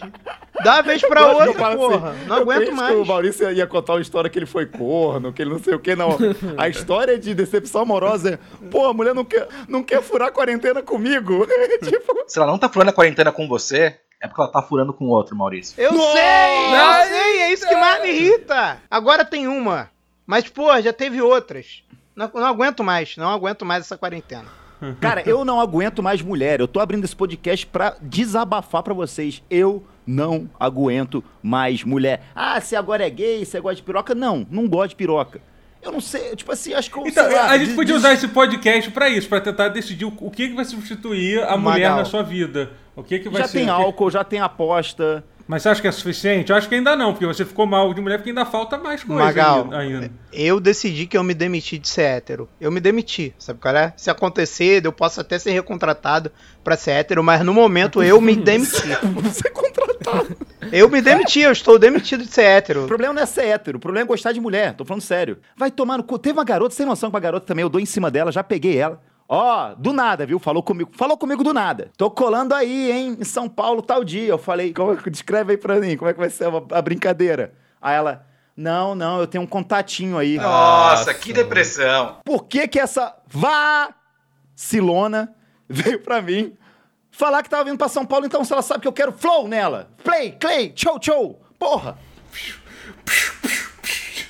Dá 0.64 0.76
a 0.78 0.82
vez 0.82 1.02
pra 1.02 1.20
Eu 1.22 1.28
outra, 1.36 1.54
falo 1.54 1.76
porra. 1.76 2.12
assim, 2.12 2.26
não 2.26 2.36
eu 2.38 2.42
aguento 2.44 2.60
penso 2.60 2.72
que 2.72 2.78
mais. 2.78 2.96
O 2.96 3.06
Maurício 3.06 3.52
ia 3.52 3.68
contar 3.68 3.94
uma 3.94 4.02
história 4.02 4.30
que 4.30 4.40
ele 4.40 4.46
foi 4.46 4.66
corno, 4.66 5.34
que 5.34 5.42
ele 5.42 5.50
não 5.52 5.60
sei 5.60 5.74
o 5.76 5.80
que, 5.80 5.94
não. 5.94 6.18
A 6.58 6.70
história 6.70 7.20
de 7.20 7.34
decepção 7.34 7.82
amorosa 7.82 8.36
é, 8.36 8.40
pô, 8.72 8.86
a 8.88 8.94
mulher 8.94 9.14
não 9.14 9.26
quer, 9.26 9.46
não 9.68 9.84
quer 9.84 10.02
furar 10.02 10.30
a 10.30 10.32
quarentena 10.32 10.82
comigo. 10.82 11.46
tipo, 11.84 12.24
Se 12.28 12.40
ela 12.40 12.48
não 12.48 12.58
tá 12.58 12.70
furando 12.70 12.92
a 12.92 12.94
quarentena 12.94 13.30
com 13.30 13.46
você, 13.46 13.98
é 14.22 14.28
porque 14.28 14.42
ela 14.42 14.52
tá 14.52 14.62
furando 14.62 14.94
com 14.94 15.06
outro, 15.06 15.36
Maurício. 15.36 15.80
Eu 15.82 15.94
Nossa! 15.94 16.14
sei, 16.14 16.76
eu 16.76 17.08
sei, 17.08 17.42
é 17.42 17.54
isso 17.54 17.68
que 17.68 17.76
mais 17.76 18.02
me 18.02 18.10
irrita. 18.10 18.78
Agora 18.90 19.24
tem 19.26 19.48
uma. 19.48 19.90
Mas, 20.26 20.50
pô, 20.50 20.80
já 20.82 20.92
teve 20.92 21.22
outras. 21.22 21.84
Não, 22.16 22.30
não 22.34 22.46
aguento 22.48 22.84
mais, 22.84 23.18
não 23.18 23.30
aguento 23.30 23.66
mais 23.66 23.84
essa 23.84 23.98
quarentena. 23.98 24.46
Cara, 25.00 25.22
eu 25.26 25.46
não 25.46 25.60
aguento 25.60 26.02
mais 26.02 26.22
mulher. 26.22 26.60
Eu 26.60 26.68
tô 26.68 26.80
abrindo 26.80 27.04
esse 27.04 27.16
podcast 27.16 27.66
pra 27.68 27.96
desabafar 28.02 28.84
pra 28.84 28.94
vocês. 28.94 29.44
Eu 29.50 29.86
não 30.06 30.50
aguento 30.60 31.24
mais 31.42 31.84
mulher. 31.84 32.24
Ah, 32.36 32.60
você 32.60 32.76
agora 32.76 33.06
é 33.06 33.10
gay, 33.10 33.46
você 33.46 33.60
gosta 33.60 33.78
de 33.78 33.84
piroca? 33.84 34.16
Não, 34.16 34.46
não 34.50 34.68
gosto 34.68 34.90
de 34.90 34.96
piroca. 34.96 35.42
Eu 35.82 35.92
não 35.92 36.02
sei, 36.02 36.36
tipo 36.36 36.52
assim, 36.52 36.74
acho 36.74 36.90
que 36.90 36.98
eu. 36.98 37.06
Então, 37.06 37.26
sei 37.26 37.36
lá, 37.36 37.52
a 37.52 37.58
gente 37.60 37.76
podia 37.76 37.96
usar 37.96 38.14
esse 38.14 38.28
podcast 38.28 38.90
pra 38.90 39.08
isso, 39.08 39.30
pra 39.30 39.40
tentar 39.40 39.70
decidir 39.70 40.06
o, 40.06 40.32
que, 40.32 40.50
que 40.50 40.56
vai 40.56 40.66
substituir 40.66 41.44
a 41.44 41.56
mulher 41.58 41.90
Magal. 41.90 41.98
na 41.98 42.06
sua 42.06 42.24
vida. 42.24 42.72
O 42.96 43.04
que, 43.04 43.20
que 43.20 43.30
vai 43.30 43.42
Já 43.42 43.48
ser? 43.48 43.58
tem 43.60 43.64
o 43.70 43.76
que- 43.76 43.82
álcool, 43.84 44.10
já 44.12 44.24
tem 44.24 44.40
aposta. 44.40 45.24
Mas 45.48 45.62
você 45.62 45.70
acha 45.70 45.82
que 45.82 45.88
é 45.88 45.92
suficiente? 45.92 46.50
Eu 46.52 46.56
acho 46.56 46.68
que 46.68 46.74
ainda 46.74 46.96
não, 46.96 47.12
porque 47.14 47.26
você 47.28 47.46
ficou 47.46 47.68
mal 47.68 47.94
de 47.94 48.02
mulher, 48.02 48.18
porque 48.18 48.32
ainda 48.32 48.46
falta 48.48 48.80
mais 48.80 49.04
coisa 49.04 49.24
Magal, 49.24 49.70
ainda. 49.74 50.10
eu 50.34 50.60
decidi 50.60 51.06
que 51.06 51.16
eu 51.16 51.24
me 51.24 51.36
demiti 51.36 51.78
de 51.78 51.88
ser 51.88 52.02
hétero. 52.02 52.50
Eu 52.60 52.72
me 52.72 52.80
demiti, 52.80 53.32
sabe 53.38 53.60
qual 53.60 53.76
é? 53.76 53.94
Se 53.96 54.10
acontecer, 54.10 54.84
eu 54.84 54.92
posso 54.92 55.22
até 55.22 55.38
ser 55.38 55.52
recontratado 55.52 56.32
pra 56.64 56.76
ser 56.76 56.92
hétero, 56.92 57.24
mas 57.24 57.44
no 57.46 57.54
momento 57.54 58.02
eu 58.02 58.20
me 58.20 58.34
demiti. 58.36 58.72
Você 59.22 59.48
é 59.48 59.52
contratado. 59.52 60.36
Eu 60.72 60.90
me 60.90 61.00
demiti, 61.00 61.42
eu 61.42 61.52
estou 61.52 61.78
demitido 61.78 62.24
de 62.24 62.32
ser 62.32 62.42
O 62.42 62.46
hétero. 62.46 62.88
problema 62.88 63.14
não 63.14 63.22
é 63.22 63.26
ser 63.28 63.46
hétero, 63.46 63.78
o 63.78 63.80
problema 63.82 64.04
é 64.06 64.08
gostar 64.08 64.32
de 64.32 64.40
mulher. 64.42 64.74
Tô 64.74 64.84
falando 64.84 65.04
sério. 65.04 65.38
Vai 65.56 65.70
tomar 65.70 65.98
no 65.98 66.04
cu. 66.04 66.18
Teve 66.18 66.40
uma 66.40 66.44
garota, 66.44 66.74
sem 66.74 66.88
noção 66.88 67.12
com 67.12 67.16
uma 67.18 67.22
garota 67.22 67.46
também, 67.46 67.62
eu 67.62 67.70
dou 67.70 67.80
em 67.80 67.86
cima 67.86 68.10
dela, 68.10 68.32
já 68.32 68.44
peguei 68.44 68.78
ela. 68.80 69.00
Ó, 69.28 69.74
do 69.76 69.92
nada, 69.92 70.26
viu? 70.26 70.38
Falou 70.40 70.62
comigo. 70.62 70.92
Falou 70.96 71.18
comigo 71.18 71.44
do 71.44 71.54
nada. 71.54 71.90
Tô 71.98 72.12
colando 72.12 72.54
aí, 72.54 72.92
hein, 72.92 73.18
em 73.20 73.24
São 73.24 73.50
Paulo 73.50 73.82
tal 73.82 74.04
dia. 74.04 74.28
Eu 74.30 74.38
falei, 74.38 74.72
como- 74.74 74.96
descreve 75.10 75.54
aí 75.54 75.58
pra 75.58 75.80
mim, 75.80 75.98
como 75.98 76.10
é 76.10 76.14
que 76.14 76.20
vai 76.20 76.30
ser 76.30 76.46
a, 76.46 76.78
a 76.78 76.82
brincadeira. 76.82 77.54
Aí 77.82 77.96
ela, 77.96 78.26
não, 78.56 78.94
não, 78.94 79.20
eu 79.20 79.26
tenho 79.28 79.44
um 79.44 79.48
contatinho 79.48 80.18
aí. 80.18 80.38
Nossa, 80.38 81.14
que 81.14 81.34
depressão. 81.34 82.18
Por 82.24 82.46
que 82.46 82.68
que 82.68 82.80
essa 82.80 83.16
vacilona 84.56 85.34
veio 85.68 86.00
pra 86.02 86.22
mim 86.22 86.56
falar 87.10 87.42
que 87.42 87.50
tava 87.50 87.64
vindo 87.64 87.78
pra 87.78 87.88
São 87.88 88.06
Paulo, 88.06 88.26
então 88.26 88.44
se 88.44 88.54
ela 88.54 88.62
sabe 88.62 88.82
que 88.82 88.88
eu 88.88 88.94
quero 88.94 89.12
flow 89.12 89.48
nela. 89.48 89.90
Play, 90.04 90.34
clay, 90.34 90.72
show, 90.76 91.00
show. 91.02 91.42
Porra. 91.58 91.98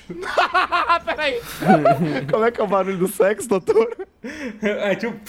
Peraí. 1.05 1.41
Como 2.31 2.45
é 2.45 2.51
que 2.51 2.61
é 2.61 2.63
o 2.63 2.67
barulho 2.67 2.97
do 2.97 3.07
sexo, 3.07 3.47
doutor? 3.49 3.95
É 4.61 4.95
tipo. 4.95 5.19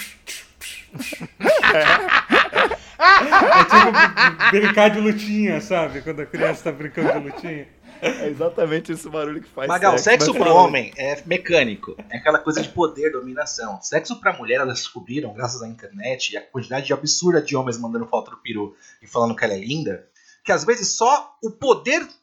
É 1.72 3.64
tipo 3.64 4.50
brincar 4.50 4.90
de 4.90 5.00
lutinha, 5.00 5.60
sabe? 5.60 6.00
Quando 6.02 6.20
a 6.20 6.26
criança 6.26 6.64
tá 6.64 6.72
brincando 6.72 7.12
de 7.12 7.30
lutinha. 7.30 7.68
É 8.00 8.28
exatamente 8.28 8.92
esse 8.92 9.08
barulho 9.08 9.40
que 9.40 9.48
faz 9.48 9.68
Magal, 9.68 9.96
sexo 9.98 10.34
mas 10.34 10.42
pro 10.42 10.54
homem 10.54 10.92
é 10.96 11.22
mecânico. 11.24 11.96
É 12.10 12.18
aquela 12.18 12.38
coisa 12.38 12.60
de 12.60 12.68
poder, 12.68 13.10
dominação. 13.10 13.80
Sexo 13.80 14.20
pra 14.20 14.34
mulher, 14.34 14.56
elas 14.60 14.80
descobriram, 14.80 15.32
graças 15.32 15.62
à 15.62 15.68
internet 15.68 16.32
e 16.32 16.36
a 16.36 16.42
quantidade 16.42 16.92
absurda 16.92 17.40
de 17.40 17.56
homens 17.56 17.78
mandando 17.78 18.06
foto 18.06 18.32
do 18.32 18.36
peru 18.38 18.76
e 19.02 19.06
falando 19.06 19.34
que 19.34 19.44
ela 19.44 19.54
é 19.54 19.58
linda, 19.58 20.06
que 20.44 20.52
às 20.52 20.64
vezes 20.64 20.88
só 20.88 21.34
o 21.42 21.50
poder 21.50 22.00
de 22.04 22.14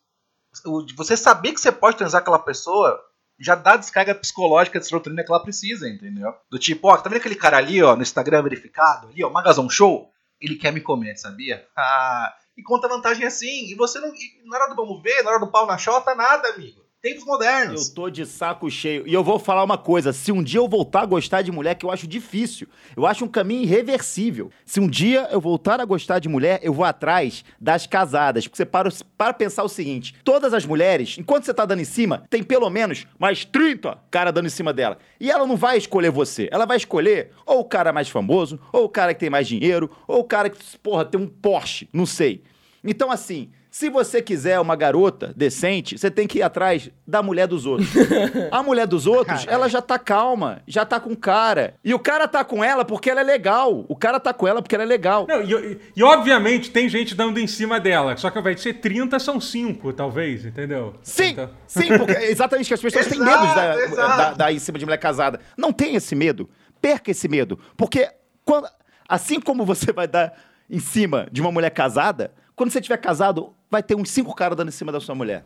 você 0.95 1.17
saber 1.17 1.53
que 1.53 1.59
você 1.59 1.71
pode 1.71 1.97
transar 1.97 2.21
aquela 2.21 2.39
pessoa 2.39 2.99
já 3.39 3.55
dá 3.55 3.73
a 3.73 3.77
descarga 3.77 4.15
psicológica 4.15 4.79
de 4.79 4.85
serotonina 4.85 5.23
que 5.23 5.31
ela 5.31 5.41
precisa, 5.41 5.89
entendeu? 5.89 6.33
Do 6.49 6.59
tipo, 6.59 6.87
ó, 6.87 6.97
tá 6.97 7.09
vendo 7.09 7.19
aquele 7.19 7.35
cara 7.35 7.57
ali, 7.57 7.81
ó, 7.81 7.95
no 7.95 8.01
Instagram 8.01 8.43
verificado, 8.43 9.07
ali, 9.07 9.23
ó, 9.23 9.29
Magazão 9.29 9.69
Show? 9.69 10.11
Ele 10.39 10.55
quer 10.55 10.71
me 10.71 10.81
comer, 10.81 11.17
sabia? 11.17 11.67
Ah, 11.75 12.33
e 12.55 12.61
conta 12.61 12.87
vantagem 12.87 13.25
assim. 13.25 13.65
E 13.65 13.75
você 13.75 13.99
não. 13.99 14.09
E 14.09 14.41
na 14.45 14.57
hora 14.57 14.69
do 14.69 14.75
vamos 14.75 15.01
ver, 15.01 15.23
na 15.23 15.31
hora 15.31 15.39
do 15.39 15.47
pau 15.47 15.65
na 15.65 15.77
chota, 15.77 16.13
nada, 16.13 16.49
amigo. 16.49 16.82
Tempos 17.03 17.25
modernos. 17.25 17.89
Eu 17.89 17.95
tô 17.95 18.09
de 18.09 18.25
saco 18.25 18.71
cheio. 18.71 19.05
E 19.05 19.13
eu 19.13 19.21
vou 19.25 19.37
falar 19.37 19.61
uma 19.61 19.77
coisa: 19.77 20.13
se 20.13 20.31
um 20.31 20.41
dia 20.41 20.61
eu 20.61 20.69
voltar 20.69 21.01
a 21.01 21.05
gostar 21.05 21.41
de 21.41 21.51
mulher, 21.51 21.75
que 21.75 21.85
eu 21.85 21.91
acho 21.91 22.07
difícil, 22.07 22.65
eu 22.95 23.05
acho 23.05 23.25
um 23.25 23.27
caminho 23.27 23.63
irreversível. 23.63 24.49
Se 24.65 24.79
um 24.79 24.87
dia 24.87 25.27
eu 25.29 25.41
voltar 25.41 25.81
a 25.81 25.85
gostar 25.85 26.19
de 26.19 26.29
mulher, 26.29 26.61
eu 26.63 26.73
vou 26.73 26.85
atrás 26.85 27.43
das 27.59 27.85
casadas. 27.85 28.47
Porque 28.47 28.55
você 28.55 28.65
para, 28.65 28.89
para 29.17 29.33
pensar 29.33 29.63
o 29.63 29.67
seguinte: 29.67 30.15
todas 30.23 30.53
as 30.53 30.65
mulheres, 30.65 31.17
enquanto 31.19 31.43
você 31.43 31.53
tá 31.53 31.65
dando 31.65 31.81
em 31.81 31.85
cima, 31.85 32.23
tem 32.29 32.41
pelo 32.41 32.69
menos 32.69 33.05
mais 33.19 33.43
30 33.43 33.99
cara 34.09 34.31
dando 34.31 34.45
em 34.45 34.49
cima 34.49 34.71
dela. 34.71 34.97
E 35.19 35.29
ela 35.29 35.45
não 35.45 35.57
vai 35.57 35.77
escolher 35.77 36.09
você. 36.09 36.47
Ela 36.53 36.65
vai 36.65 36.77
escolher 36.77 37.31
ou 37.45 37.59
o 37.59 37.65
cara 37.65 37.91
mais 37.91 38.07
famoso, 38.07 38.57
ou 38.71 38.85
o 38.85 38.89
cara 38.89 39.13
que 39.13 39.19
tem 39.19 39.29
mais 39.29 39.45
dinheiro, 39.45 39.91
ou 40.07 40.21
o 40.21 40.23
cara 40.23 40.49
que, 40.49 40.57
porra, 40.77 41.03
tem 41.03 41.19
um 41.19 41.27
Porsche. 41.27 41.89
Não 41.91 42.05
sei. 42.05 42.43
Então, 42.81 43.11
assim. 43.11 43.51
Se 43.75 43.89
você 43.89 44.21
quiser 44.21 44.59
uma 44.59 44.75
garota 44.75 45.33
decente, 45.35 45.97
você 45.97 46.11
tem 46.11 46.27
que 46.27 46.37
ir 46.37 46.41
atrás 46.43 46.91
da 47.07 47.23
mulher 47.23 47.47
dos 47.47 47.65
outros. 47.65 47.89
A 48.53 48.61
mulher 48.61 48.85
dos 48.85 49.07
outros, 49.07 49.47
ela 49.49 49.67
já 49.67 49.81
tá 49.81 49.97
calma, 49.97 50.61
já 50.67 50.85
tá 50.85 50.99
com 50.99 51.15
cara. 51.15 51.73
E 51.83 51.91
o 51.91 51.97
cara 51.97 52.27
tá 52.27 52.43
com 52.43 52.63
ela 52.63 52.85
porque 52.85 53.09
ela 53.09 53.21
é 53.21 53.23
legal. 53.23 53.83
O 53.89 53.95
cara 53.95 54.19
tá 54.19 54.31
com 54.31 54.47
ela 54.47 54.61
porque 54.61 54.75
ela 54.75 54.83
é 54.83 54.85
legal. 54.87 55.25
Não, 55.27 55.41
e, 55.41 55.51
e- 55.55 55.79
e, 55.95 56.03
obviamente 56.03 56.69
tem 56.69 56.87
gente 56.87 57.15
dando 57.15 57.39
em 57.39 57.47
cima 57.47 57.79
dela. 57.79 58.15
Só 58.15 58.29
que 58.29 58.37
ao 58.37 58.41
invés 58.41 58.57
de 58.57 58.61
ser 58.61 58.73
30, 58.75 59.17
são 59.17 59.41
5, 59.41 59.91
talvez, 59.91 60.45
entendeu? 60.45 60.93
Sim, 61.01 61.29
Então- 61.29 61.49
sim, 61.65 61.97
porque 61.97 62.11
é 62.11 62.29
exatamente 62.29 62.67
que 62.67 62.75
as 62.75 62.81
pessoas 62.81 63.07
têm 63.07 63.17
medo 63.17 63.47
de 63.47 63.55
dar, 63.55 63.79
Exato, 63.79 63.95
dar- 64.17 64.35
dar 64.35 64.53
em 64.53 64.59
cima 64.59 64.77
de 64.77 64.85
mulher 64.85 64.99
casada. 64.99 65.39
Não 65.57 65.73
tem 65.73 65.95
esse 65.95 66.13
medo. 66.13 66.47
Perca 66.79 67.09
esse 67.09 67.27
medo. 67.27 67.57
Porque 67.75 68.07
quando, 68.45 68.67
assim 69.09 69.39
como 69.41 69.65
você 69.65 69.91
vai 69.91 70.07
dar 70.07 70.31
em 70.69 70.79
cima 70.79 71.27
de 71.31 71.41
uma 71.41 71.51
mulher 71.51 71.71
casada, 71.71 72.31
quando 72.55 72.71
você 72.71 72.81
tiver 72.81 72.97
casado, 72.97 73.53
vai 73.69 73.81
ter 73.81 73.95
uns 73.95 74.09
cinco 74.09 74.33
caras 74.35 74.57
dando 74.57 74.69
em 74.69 74.71
cima 74.71 74.91
da 74.91 74.99
sua 74.99 75.15
mulher. 75.15 75.43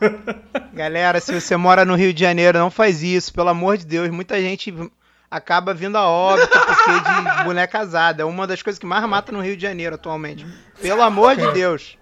Galera, 0.72 1.20
se 1.20 1.32
você 1.32 1.56
mora 1.56 1.84
no 1.84 1.94
Rio 1.94 2.12
de 2.12 2.20
Janeiro, 2.20 2.58
não 2.58 2.70
faz 2.70 3.02
isso, 3.02 3.32
pelo 3.32 3.48
amor 3.48 3.78
de 3.78 3.86
Deus. 3.86 4.10
Muita 4.10 4.40
gente 4.40 4.72
acaba 5.30 5.72
vindo 5.74 5.96
a 5.96 6.06
óbito 6.08 6.48
porque 6.48 7.38
de 7.38 7.44
mulher 7.44 7.66
casada. 7.66 8.22
É 8.22 8.24
uma 8.24 8.46
das 8.46 8.62
coisas 8.62 8.78
que 8.78 8.86
mais 8.86 9.04
mata 9.08 9.32
no 9.32 9.40
Rio 9.40 9.56
de 9.56 9.62
Janeiro 9.62 9.94
atualmente. 9.94 10.46
Pelo 10.80 11.02
amor 11.02 11.36
de 11.36 11.50
Deus. 11.52 11.98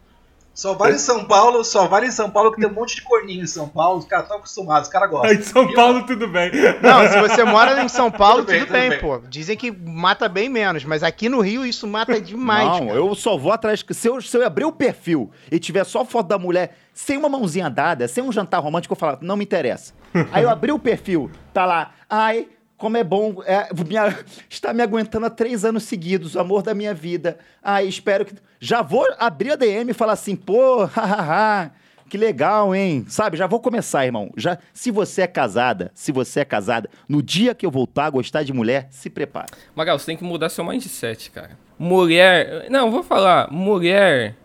Só 0.55 0.73
vale 0.75 0.95
em 0.95 0.99
São 0.99 1.25
Paulo, 1.25 1.65
só 1.65 1.89
vale 1.89 2.07
em 2.07 2.11
São 2.13 2.31
Paulo 2.31 2.53
que 2.53 2.61
tem 2.61 2.71
um 2.71 2.73
monte 2.73 2.95
de 2.95 3.03
corninho 3.03 3.43
em 3.43 3.47
São 3.47 3.69
Paulo. 3.69 3.99
Os 3.99 4.05
caras 4.05 4.27
estão 4.27 4.39
acostumados, 4.39 4.87
os 4.89 4.93
caras 4.93 5.11
gostam. 5.11 5.31
Aí 5.31 5.37
em 5.39 5.43
São 5.43 5.73
Paulo 5.75 6.07
tudo 6.07 6.29
bem. 6.29 6.53
Não, 6.81 7.09
se 7.09 7.21
você 7.21 7.43
mora 7.43 7.83
em 7.83 7.89
São 7.89 8.09
Paulo, 8.13 8.43
Tudo 8.45 8.47
bem, 8.53 8.61
tudo, 8.61 8.67
tudo 8.69 8.79
bem, 8.79 8.91
bem. 8.91 9.01
pô. 9.01 9.19
Dizem 9.29 9.57
que 9.57 9.73
mata 9.73 10.29
bem 10.29 10.49
menos, 10.49 10.85
mas 10.85 11.03
aqui 11.03 11.29
no 11.29 11.41
Rio 11.41 11.67
isso 11.67 11.87
mata 11.89 12.21
demais. 12.21 12.69
não, 12.69 12.87
cara. 12.87 12.99
eu 12.99 13.15
só 13.17 13.37
vou 13.37 13.51
atrás. 13.53 13.85
Se 13.91 14.09
eu, 14.09 14.21
se 14.21 14.37
eu 14.37 14.47
abrir 14.47 14.65
o 14.65 14.73
perfil 14.73 15.31
e 15.51 15.59
tiver 15.59 15.85
só 15.85 16.05
foto 16.05 16.29
da 16.29 16.39
mulher 16.39 16.77
sem 16.93 17.17
uma 17.17 17.29
mãozinha 17.29 17.69
dada, 17.69 18.07
sem 18.07 18.23
um 18.23 18.31
jantar 18.31 18.61
romântico, 18.61 18.93
eu 18.95 18.99
falar, 18.99 19.19
não 19.21 19.37
me 19.37 19.43
interessa. 19.45 19.93
Aí 20.31 20.45
eu 20.45 20.51
abri 20.51 20.71
o 20.71 20.79
perfil, 20.79 21.29
tá 21.53 21.67
lá, 21.67 21.91
ai, 22.09 22.47
como 22.85 22.99
é 22.99 23.03
bom, 23.03 23.37
é, 23.47 23.67
me 23.89 23.97
a- 23.97 24.15
está 24.47 24.75
me 24.75 24.83
aguentando 24.83 25.25
há 25.25 25.31
três 25.31 25.65
anos 25.65 25.85
seguidos, 25.85 26.35
o 26.35 26.39
amor 26.39 26.61
da 26.63 26.75
minha 26.75 26.93
vida. 26.93 27.39
Ai, 27.63 27.87
espero 27.89 28.27
que. 28.27 28.35
Já 28.61 28.83
vou 28.83 29.07
abrir 29.19 29.53
a 29.53 29.57
DM 29.57 29.91
e 29.91 29.95
falar 29.95 30.13
assim, 30.13 30.37
pô, 30.37 30.85
hahaha. 30.93 31.71
Que 32.11 32.19
legal, 32.19 32.75
hein? 32.75 33.07
Sabe, 33.09 33.39
já 33.39 33.47
vou 33.47 33.59
começar, 33.59 34.05
irmão. 34.05 34.31
Já, 34.37 34.59
se 34.75 34.91
você 34.91 35.23
é 35.23 35.27
casada, 35.27 35.91
se 35.95 36.13
você 36.13 36.41
é 36.41 36.45
casada, 36.45 36.91
no 37.09 37.23
dia 37.23 37.55
que 37.55 37.65
eu 37.65 37.71
voltar 37.71 38.05
a 38.05 38.11
gostar 38.11 38.43
de 38.43 38.53
mulher, 38.53 38.89
se 38.91 39.09
prepare. 39.09 39.51
Magal, 39.75 39.99
você 39.99 40.05
tem 40.05 40.17
que 40.19 40.23
mudar 40.25 40.51
seu 40.51 40.63
mindset, 40.63 41.31
cara. 41.31 41.53
Mulher. 41.79 42.67
Não, 42.69 42.91
vou 42.91 43.03
falar. 43.03 43.51
Mulher. 43.51 44.37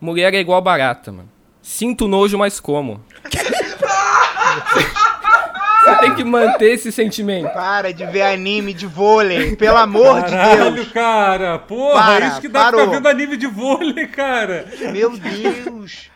Mulher 0.00 0.32
é 0.34 0.38
igual 0.38 0.62
barata, 0.62 1.10
mano. 1.10 1.28
Sinto 1.60 2.06
nojo, 2.06 2.38
mas 2.38 2.60
como. 2.60 3.02
Você 5.88 6.00
tem 6.00 6.14
que 6.14 6.24
manter 6.24 6.72
esse 6.72 6.90
sentimento. 6.92 7.52
Para 7.52 7.92
de 7.92 8.04
ver 8.06 8.22
anime 8.22 8.72
de 8.74 8.86
vôlei, 8.86 9.56
pelo 9.56 9.76
amor 9.76 10.22
de 10.22 10.30
Caralho, 10.30 10.74
Deus. 10.74 10.92
cara. 10.92 11.58
Porra, 11.58 12.02
Para, 12.02 12.26
isso 12.28 12.40
que 12.40 12.48
dá 12.48 12.60
pra 12.60 12.64
parou. 12.70 12.80
ficar 12.86 12.96
vendo 12.96 13.08
anime 13.08 13.36
de 13.36 13.46
vôlei, 13.46 14.06
cara. 14.06 14.66
Meu 14.92 15.16
Deus. 15.16 16.10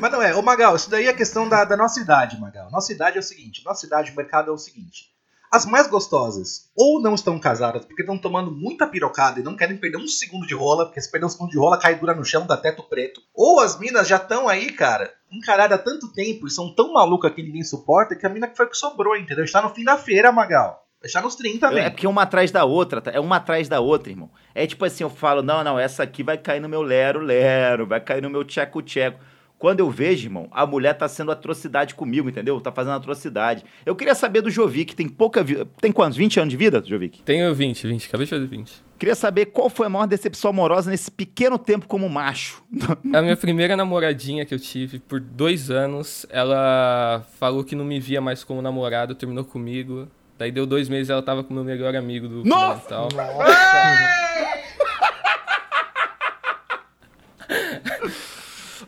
Mas 0.00 0.12
não 0.12 0.22
é, 0.22 0.34
ô 0.36 0.42
Magal, 0.42 0.76
isso 0.76 0.88
daí 0.88 1.08
é 1.08 1.12
questão 1.12 1.48
da, 1.48 1.64
da 1.64 1.76
nossa 1.76 1.98
idade, 2.00 2.38
Magal. 2.40 2.70
Nossa 2.70 2.92
idade 2.92 3.16
é 3.16 3.20
o 3.20 3.22
seguinte, 3.22 3.62
nossa 3.64 3.84
idade, 3.86 4.12
o 4.12 4.16
mercado 4.16 4.50
é 4.50 4.54
o 4.54 4.58
seguinte. 4.58 5.06
As 5.54 5.64
mais 5.64 5.86
gostosas 5.86 6.68
ou 6.76 7.00
não 7.00 7.14
estão 7.14 7.38
casadas 7.38 7.84
porque 7.84 8.02
estão 8.02 8.18
tomando 8.18 8.50
muita 8.50 8.88
pirocada 8.88 9.38
e 9.38 9.42
não 9.44 9.54
querem 9.54 9.76
perder 9.76 9.98
um 9.98 10.08
segundo 10.08 10.48
de 10.48 10.52
rola, 10.52 10.84
porque 10.84 11.00
se 11.00 11.08
perder 11.08 11.26
um 11.26 11.28
segundo 11.28 11.50
de 11.50 11.56
rola 11.58 11.78
cai 11.78 11.94
dura 11.94 12.12
no 12.12 12.24
chão, 12.24 12.44
dá 12.44 12.56
teto 12.56 12.82
preto. 12.82 13.20
Ou 13.32 13.60
as 13.60 13.78
minas 13.78 14.08
já 14.08 14.16
estão 14.16 14.48
aí, 14.48 14.72
cara, 14.72 15.12
encaradas 15.30 15.78
há 15.78 15.80
tanto 15.80 16.12
tempo 16.12 16.48
e 16.48 16.50
são 16.50 16.74
tão 16.74 16.92
malucas 16.94 17.32
que 17.32 17.40
ninguém 17.40 17.62
suporta 17.62 18.16
que 18.16 18.26
a 18.26 18.28
mina 18.28 18.48
que 18.48 18.56
foi 18.56 18.68
que 18.68 18.76
sobrou, 18.76 19.16
entendeu? 19.16 19.44
Está 19.44 19.62
no 19.62 19.70
fim 19.70 19.84
da 19.84 19.96
feira, 19.96 20.32
Magal. 20.32 20.84
Está 21.04 21.20
nos 21.20 21.36
30, 21.36 21.68
É 21.68 21.70
velho. 21.70 21.90
porque 21.92 22.06
uma 22.08 22.22
atrás 22.22 22.50
da 22.50 22.64
outra, 22.64 23.00
tá? 23.00 23.12
É 23.12 23.20
uma 23.20 23.36
atrás 23.36 23.68
da 23.68 23.78
outra, 23.78 24.10
irmão. 24.10 24.30
É 24.56 24.66
tipo 24.66 24.84
assim, 24.84 25.04
eu 25.04 25.10
falo, 25.10 25.40
não, 25.40 25.62
não, 25.62 25.78
essa 25.78 26.02
aqui 26.02 26.24
vai 26.24 26.36
cair 26.36 26.58
no 26.58 26.68
meu 26.68 26.82
lero-lero, 26.82 27.86
vai 27.86 28.00
cair 28.00 28.22
no 28.22 28.30
meu 28.30 28.42
tcheco-tcheco. 28.42 29.20
Quando 29.58 29.80
eu 29.80 29.90
vejo, 29.90 30.26
irmão, 30.26 30.48
a 30.50 30.66
mulher 30.66 30.94
tá 30.94 31.08
sendo 31.08 31.30
atrocidade 31.30 31.94
comigo, 31.94 32.28
entendeu? 32.28 32.60
Tá 32.60 32.70
fazendo 32.70 32.94
atrocidade. 32.96 33.64
Eu 33.86 33.96
queria 33.96 34.14
saber 34.14 34.42
do 34.42 34.50
Jovic, 34.50 34.94
tem 34.94 35.08
pouca 35.08 35.42
vida. 35.42 35.66
Tem 35.80 35.90
quantos? 35.90 36.18
20 36.18 36.40
anos 36.40 36.50
de 36.50 36.56
vida, 36.56 36.82
Jovic? 36.84 37.22
Tenho 37.22 37.54
20, 37.54 37.86
20. 37.86 38.08
Acabei 38.08 38.26
de 38.26 38.30
fazer 38.30 38.46
20. 38.46 38.72
Queria 38.98 39.14
saber 39.14 39.46
qual 39.46 39.70
foi 39.70 39.86
a 39.86 39.90
maior 39.90 40.06
decepção 40.06 40.50
amorosa 40.50 40.90
nesse 40.90 41.10
pequeno 41.10 41.58
tempo 41.58 41.86
como 41.86 42.08
macho. 42.08 42.62
A 43.12 43.22
minha 43.22 43.36
primeira 43.36 43.76
namoradinha 43.76 44.44
que 44.44 44.54
eu 44.54 44.58
tive 44.58 44.98
por 44.98 45.20
dois 45.20 45.70
anos, 45.70 46.26
ela 46.30 47.24
falou 47.38 47.64
que 47.64 47.74
não 47.74 47.84
me 47.84 47.98
via 47.98 48.20
mais 48.20 48.44
como 48.44 48.60
namorado, 48.60 49.14
terminou 49.14 49.44
comigo. 49.44 50.08
Daí 50.36 50.50
deu 50.50 50.66
dois 50.66 50.88
meses 50.88 51.10
ela 51.10 51.22
tava 51.22 51.44
com 51.44 51.52
o 51.52 51.54
meu 51.54 51.64
melhor 51.64 51.94
amigo 51.94 52.28
do 52.28 52.44
Nossa! 52.44 52.80
fundamental. 52.80 53.08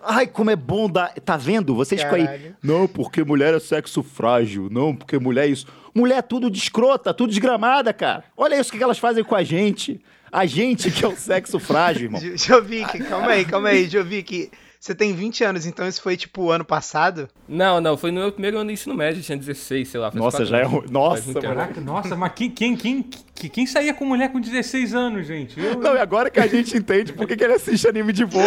Ai, 0.07 0.27
como 0.27 0.51
é 0.51 0.57
bom 0.57 0.89
dar. 0.89 1.13
Tá 1.25 1.37
vendo? 1.37 1.75
Vocês 1.75 2.01
ficam 2.03 2.17
aí. 2.17 2.53
Não, 2.63 2.87
porque 2.87 3.25
mulher 3.25 3.55
é 3.55 3.59
sexo 3.61 4.03
frágil. 4.03 4.69
Não, 4.71 4.95
porque 4.95 5.19
mulher 5.19 5.45
é 5.47 5.49
isso. 5.51 5.67
Mulher 5.95 6.19
é 6.19 6.23
tudo 6.23 6.51
de 6.51 6.59
escrota, 6.59 7.13
tudo 7.15 7.31
desgramada, 7.31 7.93
cara. 7.93 8.25
Olha 8.37 8.59
isso 8.61 8.71
que 8.73 8.83
elas 8.83 8.99
fazem 8.99 9.25
com 9.25 9.35
a 9.35 9.43
gente. 9.43 10.01
A 10.31 10.45
gente 10.45 10.91
que 10.91 11.05
é 11.05 11.09
o 11.09 11.17
sexo 11.17 11.59
frágil, 11.59 12.05
irmão. 12.05 12.21
Jo- 12.25 12.37
Jovic, 12.37 12.99
calma 13.05 13.29
aí, 13.29 13.45
calma 13.45 13.69
aí, 13.71 13.89
Jovic. 13.89 14.51
Você 14.79 14.95
tem 14.95 15.15
20 15.15 15.43
anos, 15.43 15.67
então 15.67 15.89
isso 15.89 16.01
foi 16.01 16.17
tipo 16.17 16.43
o 16.45 16.51
ano 16.53 16.65
passado? 16.65 17.29
Não, 17.49 17.81
não, 17.81 17.97
foi 17.97 18.13
no 18.13 18.21
meu 18.21 18.31
primeiro 18.31 18.59
ano 18.59 18.69
de 18.69 18.75
ensino 18.75 18.95
médio, 18.95 19.21
tinha 19.23 19.37
16, 19.37 19.89
sei 19.89 19.99
lá. 19.99 20.13
faz 20.13 20.23
Nossa, 20.23 20.45
já 20.45 20.59
é 20.59 20.65
anos. 20.65 20.73
ru- 20.85 20.85
Nossa. 20.91 21.41
Caraca, 21.41 21.81
nossa, 21.81 22.15
mas 22.15 22.33
quem, 22.35 22.51
quem, 22.51 22.77
quem, 22.77 23.05
quem, 23.37 23.51
quem 23.51 23.67
saía 23.67 23.93
com 23.93 24.05
mulher 24.05 24.33
com 24.33 24.41
16 24.41 24.95
anos, 24.95 25.27
gente? 25.27 25.61
Eu, 25.61 25.79
Não, 25.79 25.95
e 25.95 25.99
agora 25.99 26.31
que 26.31 26.41
a 26.41 26.47
gente 26.47 26.77
entende 26.77 27.13
por 27.13 27.29
que 27.29 27.37
que 27.37 27.45
ele 27.45 27.53
assiste 27.53 27.87
anime 27.87 28.13
de 28.13 28.25
voo. 28.25 28.43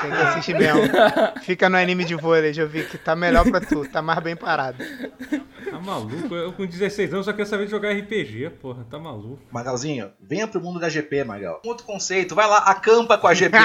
Tem 0.00 0.10
que 0.10 0.16
assistir 0.16 0.54
mesmo. 0.58 0.80
Fica 1.42 1.68
no 1.68 1.76
anime 1.76 2.04
de 2.04 2.14
vôlei, 2.14 2.52
Jovic. 2.52 2.98
Tá 2.98 3.14
melhor 3.14 3.44
pra 3.50 3.60
tu, 3.60 3.86
tá 3.86 4.00
mais 4.00 4.18
bem 4.20 4.34
parado. 4.34 4.82
Tá 5.70 5.78
maluco? 5.78 6.34
Eu 6.34 6.52
com 6.52 6.66
16 6.66 7.12
anos 7.12 7.26
só 7.26 7.32
quero 7.32 7.48
saber 7.48 7.66
de 7.66 7.70
jogar 7.70 7.92
RPG, 7.92 8.50
porra. 8.60 8.86
Tá 8.90 8.98
maluco. 8.98 9.40
Magalzinho, 9.50 10.10
venha 10.20 10.46
pro 10.46 10.60
mundo 10.60 10.80
da 10.80 10.88
GP, 10.88 11.24
Magal. 11.24 11.60
Outro 11.64 11.86
conceito, 11.86 12.34
vai 12.34 12.46
lá, 12.46 12.58
acampa 12.58 13.18
com 13.18 13.26
a 13.26 13.34
GP, 13.34 13.56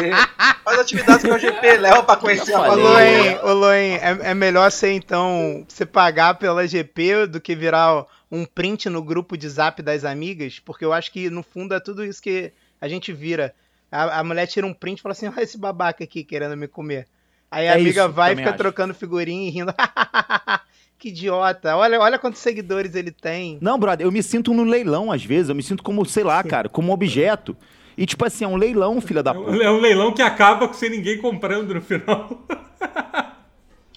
faz 0.63 0.79
atividades 0.79 1.25
com 1.25 1.33
a 1.33 1.37
GP, 1.37 1.77
leva 1.77 2.03
pra 2.03 2.15
conhecer 2.15 2.53
a. 2.53 2.73
Loen, 2.73 3.39
ô, 3.43 3.53
Loen, 3.53 3.95
é, 3.95 4.31
é 4.31 4.33
melhor 4.33 4.71
ser 4.71 4.91
então, 4.91 5.65
você 5.67 5.85
pagar 5.85 6.35
pela 6.35 6.67
GP 6.67 7.27
do 7.27 7.39
que 7.41 7.55
virar 7.55 8.05
um 8.31 8.45
print 8.45 8.89
no 8.89 9.01
grupo 9.01 9.37
de 9.37 9.47
zap 9.49 9.81
das 9.81 10.03
amigas? 10.05 10.59
Porque 10.59 10.85
eu 10.85 10.93
acho 10.93 11.11
que 11.11 11.29
no 11.29 11.43
fundo 11.43 11.73
é 11.73 11.79
tudo 11.79 12.03
isso 12.05 12.21
que 12.21 12.51
a 12.79 12.87
gente 12.87 13.11
vira. 13.13 13.53
A, 13.91 14.19
a 14.19 14.23
mulher 14.23 14.45
tira 14.47 14.67
um 14.67 14.73
print 14.73 14.99
e 14.99 15.01
fala 15.01 15.13
assim: 15.13 15.27
olha 15.27 15.41
esse 15.41 15.57
babaca 15.57 16.03
aqui 16.03 16.23
querendo 16.23 16.55
me 16.55 16.67
comer. 16.67 17.07
Aí 17.51 17.67
a 17.67 17.71
É 17.71 17.75
amiga 17.75 18.03
isso, 18.05 18.13
vai 18.13 18.33
e 18.33 18.35
fica 18.35 18.49
acho. 18.49 18.57
trocando 18.57 18.93
figurinha 18.93 19.47
e 19.47 19.51
rindo. 19.51 19.73
que 20.99 21.09
idiota. 21.09 21.75
Olha, 21.75 21.99
olha 21.99 22.19
quantos 22.19 22.41
seguidores 22.41 22.93
ele 22.93 23.11
tem. 23.11 23.57
Não, 23.61 23.79
brother, 23.79 24.05
eu 24.05 24.11
me 24.11 24.21
sinto 24.21 24.53
num 24.53 24.65
leilão 24.65 25.11
às 25.11 25.23
vezes. 25.25 25.49
Eu 25.49 25.55
me 25.55 25.63
sinto 25.63 25.81
como, 25.81 26.05
sei 26.05 26.23
lá, 26.23 26.43
cara, 26.43 26.69
como 26.69 26.89
um 26.89 26.93
objeto. 26.93 27.57
E 27.97 28.05
tipo 28.05 28.23
assim, 28.23 28.45
é 28.45 28.47
um 28.47 28.55
leilão, 28.55 29.01
filha 29.01 29.23
da 29.23 29.31
É 29.31 29.37
um, 29.37 29.43
puta. 29.45 29.63
é 29.63 29.71
um 29.71 29.79
leilão 29.79 30.13
que 30.13 30.21
acaba 30.21 30.71
sem 30.73 30.89
ninguém 30.91 31.17
comprando 31.17 31.73
no 31.73 31.81
final. 31.81 32.45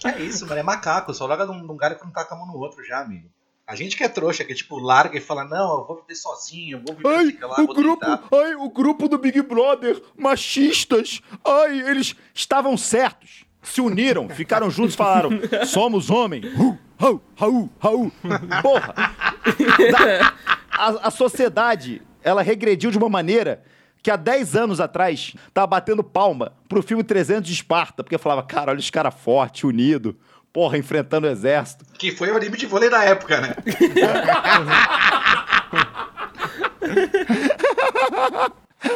É 0.05 0.21
isso, 0.21 0.47
mano. 0.47 0.59
É 0.61 0.63
macaco. 0.63 1.13
Só 1.15 1.27
larga 1.27 1.47
num 1.47 1.63
lugar 1.65 1.95
que 1.97 2.05
não 2.05 2.11
tá 2.11 2.25
com 2.25 2.35
a 2.35 2.39
mão 2.39 2.47
no 2.49 2.57
outro 2.59 2.83
já, 2.85 3.01
amigo. 3.01 3.29
A 3.67 3.77
gente 3.77 3.97
que 3.97 4.03
é 4.03 4.09
trouxa, 4.09 4.45
que 4.45 4.55
tipo, 4.55 4.79
larga 4.79 5.17
e 5.17 5.21
fala, 5.21 5.45
não, 5.45 5.81
eu 5.81 5.87
vou 5.87 5.97
viver 6.03 6.17
sozinho, 6.17 6.79
eu 6.79 6.83
vou 6.85 6.97
viver 6.97 7.09
Ai, 7.17 7.27
fica 7.27 7.47
lá, 7.47 7.61
o 7.61 7.67
vou 7.67 7.75
grupo, 7.75 8.07
ai, 8.07 8.55
o 8.57 8.69
grupo 8.69 9.09
do 9.09 9.19
Big 9.19 9.41
Brother, 9.43 10.03
machistas. 10.19 11.21
Ai, 11.45 11.81
eles 11.89 12.17
estavam 12.35 12.77
certos. 12.77 13.45
Se 13.63 13.81
uniram, 13.81 14.29
ficaram 14.29 14.69
juntos 14.69 14.95
e 14.95 14.97
falaram: 14.97 15.31
somos 15.67 16.11
homens. 16.11 16.45
Hu, 16.59 16.77
hau, 16.99 17.23
hau, 17.41 17.71
hau. 17.81 18.13
Porra! 18.61 18.95
Da- 19.93 20.35
a, 20.71 21.09
a 21.09 21.11
sociedade, 21.11 22.03
ela 22.23 22.43
regrediu 22.43 22.91
de 22.91 22.99
uma 22.99 23.09
maneira 23.09 23.63
que 24.03 24.11
há 24.11 24.17
10 24.17 24.57
anos 24.57 24.81
atrás 24.81 25.35
tava 25.55 25.69
batendo 25.69 26.03
palma 26.03 26.53
pro 26.69 26.83
filme 26.83 27.05
300 27.05 27.47
de 27.49 27.55
Esparta, 27.55 28.03
porque 28.03 28.19
falava, 28.19 28.43
cara, 28.43 28.73
olha 28.73 28.81
os 28.81 28.91
caras 28.91 29.15
fortes, 29.15 29.63
unidos, 29.63 30.15
porra, 30.53 30.77
enfrentando 30.77 31.27
o 31.27 31.31
exército. 31.31 31.85
Que 31.99 32.13
foi 32.13 32.31
o 32.31 32.37
anime 32.37 32.57
de 32.57 32.67
vôlei 32.67 32.91
da 32.91 33.03
época, 33.05 33.41
né? 33.41 33.55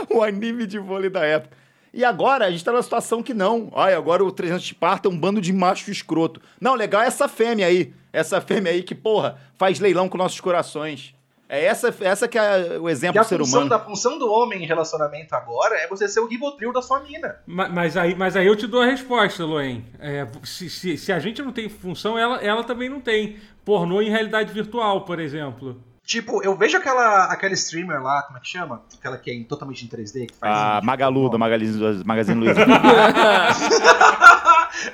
o 0.11 0.23
anime 0.23 0.67
de 0.67 0.79
vôlei 0.79 1.09
da 1.11 1.25
época. 1.25 1.57
E 1.93 2.05
agora 2.05 2.45
a 2.45 2.51
gente 2.51 2.63
tá 2.63 2.71
numa 2.73 2.83
situação 2.83 3.23
que 3.23 3.33
não. 3.33 3.73
Ai, 3.75 3.95
agora 3.95 4.23
o 4.23 4.31
300 4.31 4.63
de 4.63 4.69
Esparta 4.75 5.09
é 5.09 5.11
um 5.11 5.19
bando 5.19 5.41
de 5.41 5.51
macho 5.51 5.91
escroto. 5.91 6.43
Não, 6.61 6.75
legal 6.75 7.01
é 7.03 7.07
essa 7.07 7.27
fêmea 7.27 7.67
aí. 7.67 7.95
Essa 8.13 8.39
fêmea 8.39 8.73
aí 8.73 8.83
que, 8.83 8.95
porra, 8.95 9.39
faz 9.57 9.81
leilão 9.81 10.09
com 10.09 10.19
nossos 10.19 10.39
corações. 10.41 11.16
É 11.49 11.65
essa, 11.65 11.95
essa 12.01 12.27
que 12.27 12.37
é 12.37 12.77
o 12.81 12.89
exemplo 12.89 13.21
a 13.21 13.23
do 13.23 13.29
ser 13.29 13.39
função, 13.39 13.61
humano. 13.61 13.71
da 13.71 13.79
função 13.79 14.19
do 14.19 14.29
homem 14.31 14.65
em 14.65 14.67
relacionamento 14.67 15.33
agora 15.35 15.77
é 15.77 15.87
você 15.87 16.09
ser 16.09 16.19
o 16.21 16.27
ribotril 16.27 16.73
da 16.73 16.83
sua 16.83 16.99
mina. 17.01 17.37
Ma- 17.47 17.69
Mas 17.69 17.97
aí, 17.97 18.17
mas 18.17 18.37
aí 18.37 18.47
eu 18.47 18.57
te 18.57 18.67
dou 18.67 18.83
a 18.83 18.87
resposta, 18.87 19.45
Loen. 19.45 19.85
É, 20.01 20.27
se, 20.43 20.69
se- 20.69 20.97
se 20.99 21.13
a 21.13 21.19
gente 21.21 21.41
não 21.43 21.53
tem 21.53 21.69
função, 21.69 22.19
ela, 22.19 22.39
ela 22.43 22.65
também 22.65 22.89
não 22.89 23.01
tem. 23.01 23.37
Pornô 23.65 24.03
em 24.03 24.11
realidade 24.11 24.53
virtual, 24.53 25.03
por 25.05 25.21
exemplo. 25.21 25.81
Tipo, 26.05 26.41
eu 26.45 26.57
vejo 26.57 26.77
aquela, 26.77 27.25
aquela 27.25 27.53
streamer 27.55 28.01
lá, 28.01 28.23
como 28.23 28.39
é 28.39 28.41
que 28.41 28.47
chama? 28.49 28.83
Aquela 28.97 29.17
que 29.19 29.29
é 29.29 29.45
totalmente 29.45 29.85
em 29.85 29.89
3D, 29.89 30.27
que 30.27 30.35
faz. 30.39 30.57
A 30.57 30.75
vídeo 30.75 30.87
Magalu, 30.87 31.37
Magazine, 31.39 32.05
Magazine 32.05 32.41
Luiza. 32.45 32.65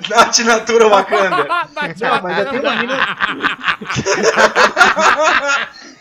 Nath 0.09 0.39
Natura 0.39 0.87
Wakanda. 0.87 1.45
Não, 1.45 1.67
mas 2.23 2.37
já 2.37 2.45
tem 2.49 2.59
uma 2.59 2.75
mina. 2.77 2.97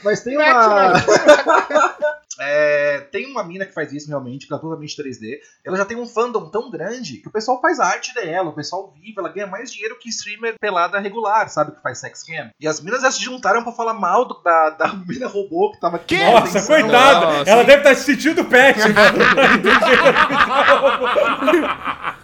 Mas 0.04 0.20
tem 0.22 0.36
uma. 0.36 0.92
É, 2.40 3.00
tem 3.12 3.30
uma 3.30 3.44
mina 3.44 3.66
que 3.66 3.74
faz 3.74 3.92
isso 3.92 4.08
realmente, 4.08 4.46
que 4.48 4.54
é 4.54 4.58
totalmente 4.58 4.96
3D. 5.00 5.38
Ela 5.64 5.76
já 5.76 5.84
tem 5.84 5.98
um 5.98 6.06
fandom 6.06 6.48
tão 6.48 6.70
grande 6.70 7.18
que 7.18 7.28
o 7.28 7.30
pessoal 7.30 7.60
faz 7.60 7.78
a 7.78 7.84
arte 7.84 8.12
dela, 8.14 8.48
o 8.48 8.54
pessoal 8.54 8.90
vive, 8.96 9.14
ela 9.18 9.28
ganha 9.28 9.46
mais 9.46 9.70
dinheiro 9.70 9.98
que 10.00 10.08
streamer 10.08 10.54
pelada 10.58 10.98
regular, 10.98 11.48
sabe? 11.50 11.72
Que 11.72 11.82
faz 11.82 11.98
sex 11.98 12.22
cam. 12.24 12.50
E 12.58 12.66
as 12.66 12.80
minas 12.80 13.02
já 13.02 13.10
se 13.10 13.22
juntaram 13.22 13.62
pra 13.62 13.70
falar 13.72 13.92
mal 13.92 14.24
do- 14.24 14.40
da, 14.42 14.70
da 14.70 14.88
mina 15.06 15.28
robô 15.28 15.72
que 15.72 15.80
tava 15.80 15.96
aqui. 15.96 16.16
Que? 16.16 16.24
Nossa, 16.24 16.62
coitada! 16.66 17.48
Ela 17.48 17.64
deve 17.64 17.82
estar 17.82 17.94
se 17.94 18.04
sentindo 18.04 18.42
péssima. 18.46 18.94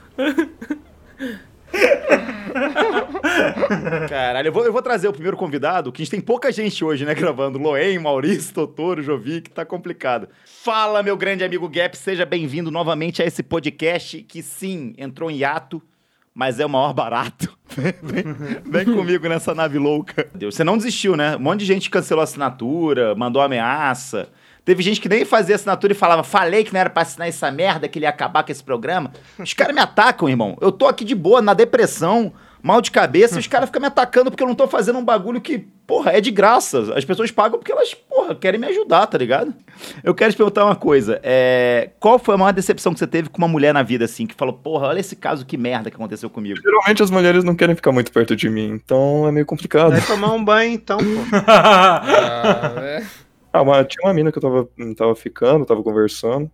Caralho, 4.09 4.49
eu 4.49 4.53
vou, 4.53 4.65
eu 4.65 4.73
vou 4.73 4.83
trazer 4.83 5.09
o 5.09 5.13
primeiro 5.13 5.37
convidado, 5.37 5.93
que 5.93 6.03
a 6.03 6.05
gente 6.05 6.11
tem 6.11 6.21
pouca 6.21 6.51
gente 6.51 6.85
hoje, 6.85 7.05
né, 7.05 7.15
gravando. 7.15 7.59
Loen, 7.59 7.99
Maurício, 7.99 8.55
Totoro, 8.55 9.03
Jovic, 9.03 9.51
tá 9.51 9.65
complicado. 9.65 10.29
Fala, 10.45 11.03
meu 11.03 11.17
grande 11.17 11.45
amigo 11.45 11.69
Gap, 11.69 11.97
seja 11.97 12.27
bem-vindo 12.27 12.71
novamente 12.71 13.23
a 13.23 13.27
esse 13.27 13.43
podcast 13.43 14.23
que, 14.23 14.43
sim, 14.43 14.95
entrou 14.99 15.31
em 15.31 15.39
hiato, 15.39 15.83
mas 16.35 16.61
é 16.61 16.67
o 16.67 16.69
maior 16.69 16.93
barato. 16.93 17.57
vem, 18.03 18.25
vem 18.65 18.85
comigo 18.85 19.29
nessa 19.29 19.55
nave 19.55 19.79
louca. 19.79 20.29
Deus, 20.35 20.55
Você 20.55 20.65
não 20.65 20.77
desistiu, 20.77 21.17
né? 21.17 21.37
Um 21.37 21.41
monte 21.41 21.61
de 21.61 21.67
gente 21.67 21.91
cancelou 21.91 22.21
a 22.21 22.25
assinatura, 22.25 23.15
mandou 23.15 23.43
ameaça. 23.43 24.29
Teve 24.69 24.83
gente 24.83 25.01
que 25.01 25.09
nem 25.09 25.25
fazia 25.25 25.55
assinatura 25.55 25.95
e 25.95 25.97
falava, 25.97 26.23
falei 26.23 26.63
que 26.63 26.75
não 26.75 26.81
era 26.81 26.91
pra 26.91 27.01
assinar 27.01 27.27
essa 27.27 27.51
merda, 27.51 27.89
que 27.89 27.99
ele 27.99 28.05
ia 28.05 28.11
acabar 28.11 28.43
com 28.43 28.53
esse 28.53 28.63
programa. 28.63 29.11
Os 29.39 29.55
caras 29.55 29.75
me 29.75 29.81
atacam, 29.81 30.29
irmão. 30.29 30.59
Eu 30.61 30.71
tô 30.71 30.87
aqui 30.87 31.07
de 31.07 31.15
boa, 31.15 31.41
na 31.41 31.55
depressão, 31.55 32.35
mal 32.63 32.83
de 32.83 32.91
cabeça, 32.91 33.37
e 33.37 33.39
os 33.39 33.47
caras 33.47 33.71
ficam 33.71 33.81
me 33.81 33.87
atacando 33.87 34.31
porque 34.31 34.43
eu 34.43 34.47
não 34.47 34.55
tô 34.55 34.69
fazendo 34.69 34.99
um 34.99 35.03
bagulho 35.03 35.41
que, 35.41 35.59
porra, 35.87 36.13
é 36.13 36.21
de 36.21 36.31
graça. 36.31 36.93
As 36.95 37.03
pessoas 37.03 37.31
pagam 37.31 37.59
porque 37.59 37.73
elas, 37.73 37.95
porra, 37.95 38.35
querem 38.35 38.61
me 38.61 38.67
ajudar, 38.67 39.07
tá 39.07 39.17
ligado? 39.17 39.55
Eu 40.05 40.15
quero 40.15 40.33
te 40.33 40.37
perguntar 40.37 40.67
uma 40.67 40.77
coisa. 40.77 41.19
É... 41.23 41.89
Qual 41.99 42.19
foi 42.19 42.35
a 42.35 42.37
maior 42.39 42.53
decepção 42.53 42.93
que 42.93 42.99
você 42.99 43.07
teve 43.07 43.31
com 43.31 43.39
uma 43.39 43.49
mulher 43.49 43.73
na 43.73 43.83
vida, 43.83 44.05
assim, 44.05 44.27
que 44.27 44.35
falou, 44.35 44.53
porra, 44.53 44.89
olha 44.89 45.01
esse 45.01 45.17
caso, 45.17 45.47
que 45.47 45.57
merda 45.57 45.89
que 45.89 45.97
aconteceu 45.97 46.29
comigo? 46.29 46.61
Geralmente 46.63 47.03
as 47.03 47.11
mulheres 47.11 47.43
não 47.43 47.55
querem 47.55 47.75
ficar 47.75 47.91
muito 47.91 48.13
perto 48.13 48.37
de 48.37 48.51
mim, 48.51 48.67
então 48.67 49.27
é 49.27 49.33
meio 49.33 49.47
complicado. 49.47 49.93
Vai 49.93 50.03
tomar 50.03 50.35
um 50.35 50.45
banho 50.45 50.75
então, 50.75 50.99
pô. 50.99 51.05
Ah, 52.51 52.75
é. 52.83 53.28
Ah, 53.53 53.65
mas 53.65 53.87
tinha 53.89 54.07
uma 54.07 54.15
mina 54.15 54.31
que 54.31 54.39
eu 54.39 54.43
tava, 54.43 54.69
tava 54.97 55.15
ficando, 55.15 55.65
tava 55.65 55.83
conversando, 55.83 56.51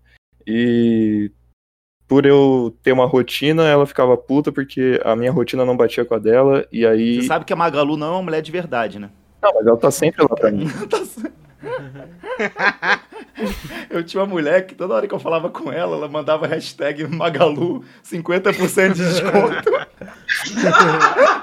e 0.47 1.31
por 2.07 2.27
eu 2.27 2.77
ter 2.83 2.93
uma 2.93 3.07
rotina, 3.07 3.65
ela 3.65 3.87
ficava 3.87 4.17
puta 4.17 4.53
porque 4.53 5.01
a 5.05 5.17
minha 5.17 5.33
rotina 5.33 5.65
não 5.65 5.77
batia 5.77 6.05
com 6.05 6.15
a 6.15 6.19
dela, 6.19 6.67
e 6.71 6.87
aí. 6.87 7.21
Você 7.21 7.29
sabe 7.29 7.45
que 7.45 7.53
a 7.53 7.57
Magalu 7.57 7.97
não 7.97 8.07
é 8.07 8.11
uma 8.11 8.23
mulher 8.23 8.43
de 8.43 8.53
verdade, 8.53 8.99
né? 8.99 9.11
Não, 9.43 9.53
mas 9.55 9.67
ela 9.67 9.77
tá 9.77 9.91
sempre 9.91 10.23
lá 10.23 10.29
pra 10.29 10.51
mim. 10.51 10.67
Eu 13.91 14.05
tinha 14.05 14.23
uma 14.23 14.29
mulher 14.29 14.67
que 14.67 14.75
toda 14.75 14.95
hora 14.95 15.07
que 15.07 15.15
eu 15.15 15.19
falava 15.19 15.49
com 15.49 15.73
ela, 15.73 15.97
ela 15.97 16.09
mandava 16.09 16.47
hashtag 16.47 17.07
Magalu 17.07 17.85
50% 18.05 18.93
de 18.93 19.05
desconto. 19.05 19.71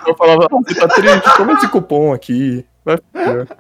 Eu 0.08 0.16
falava, 0.16 0.46
ah, 0.46 0.58
você 0.64 0.76
tá 0.80 0.88
triste? 0.88 1.36
Toma 1.36 1.54
esse 1.54 1.68
cupom 1.70 2.14
aqui. 2.14 2.66
Vai 2.84 2.98
ficar. 2.98 3.58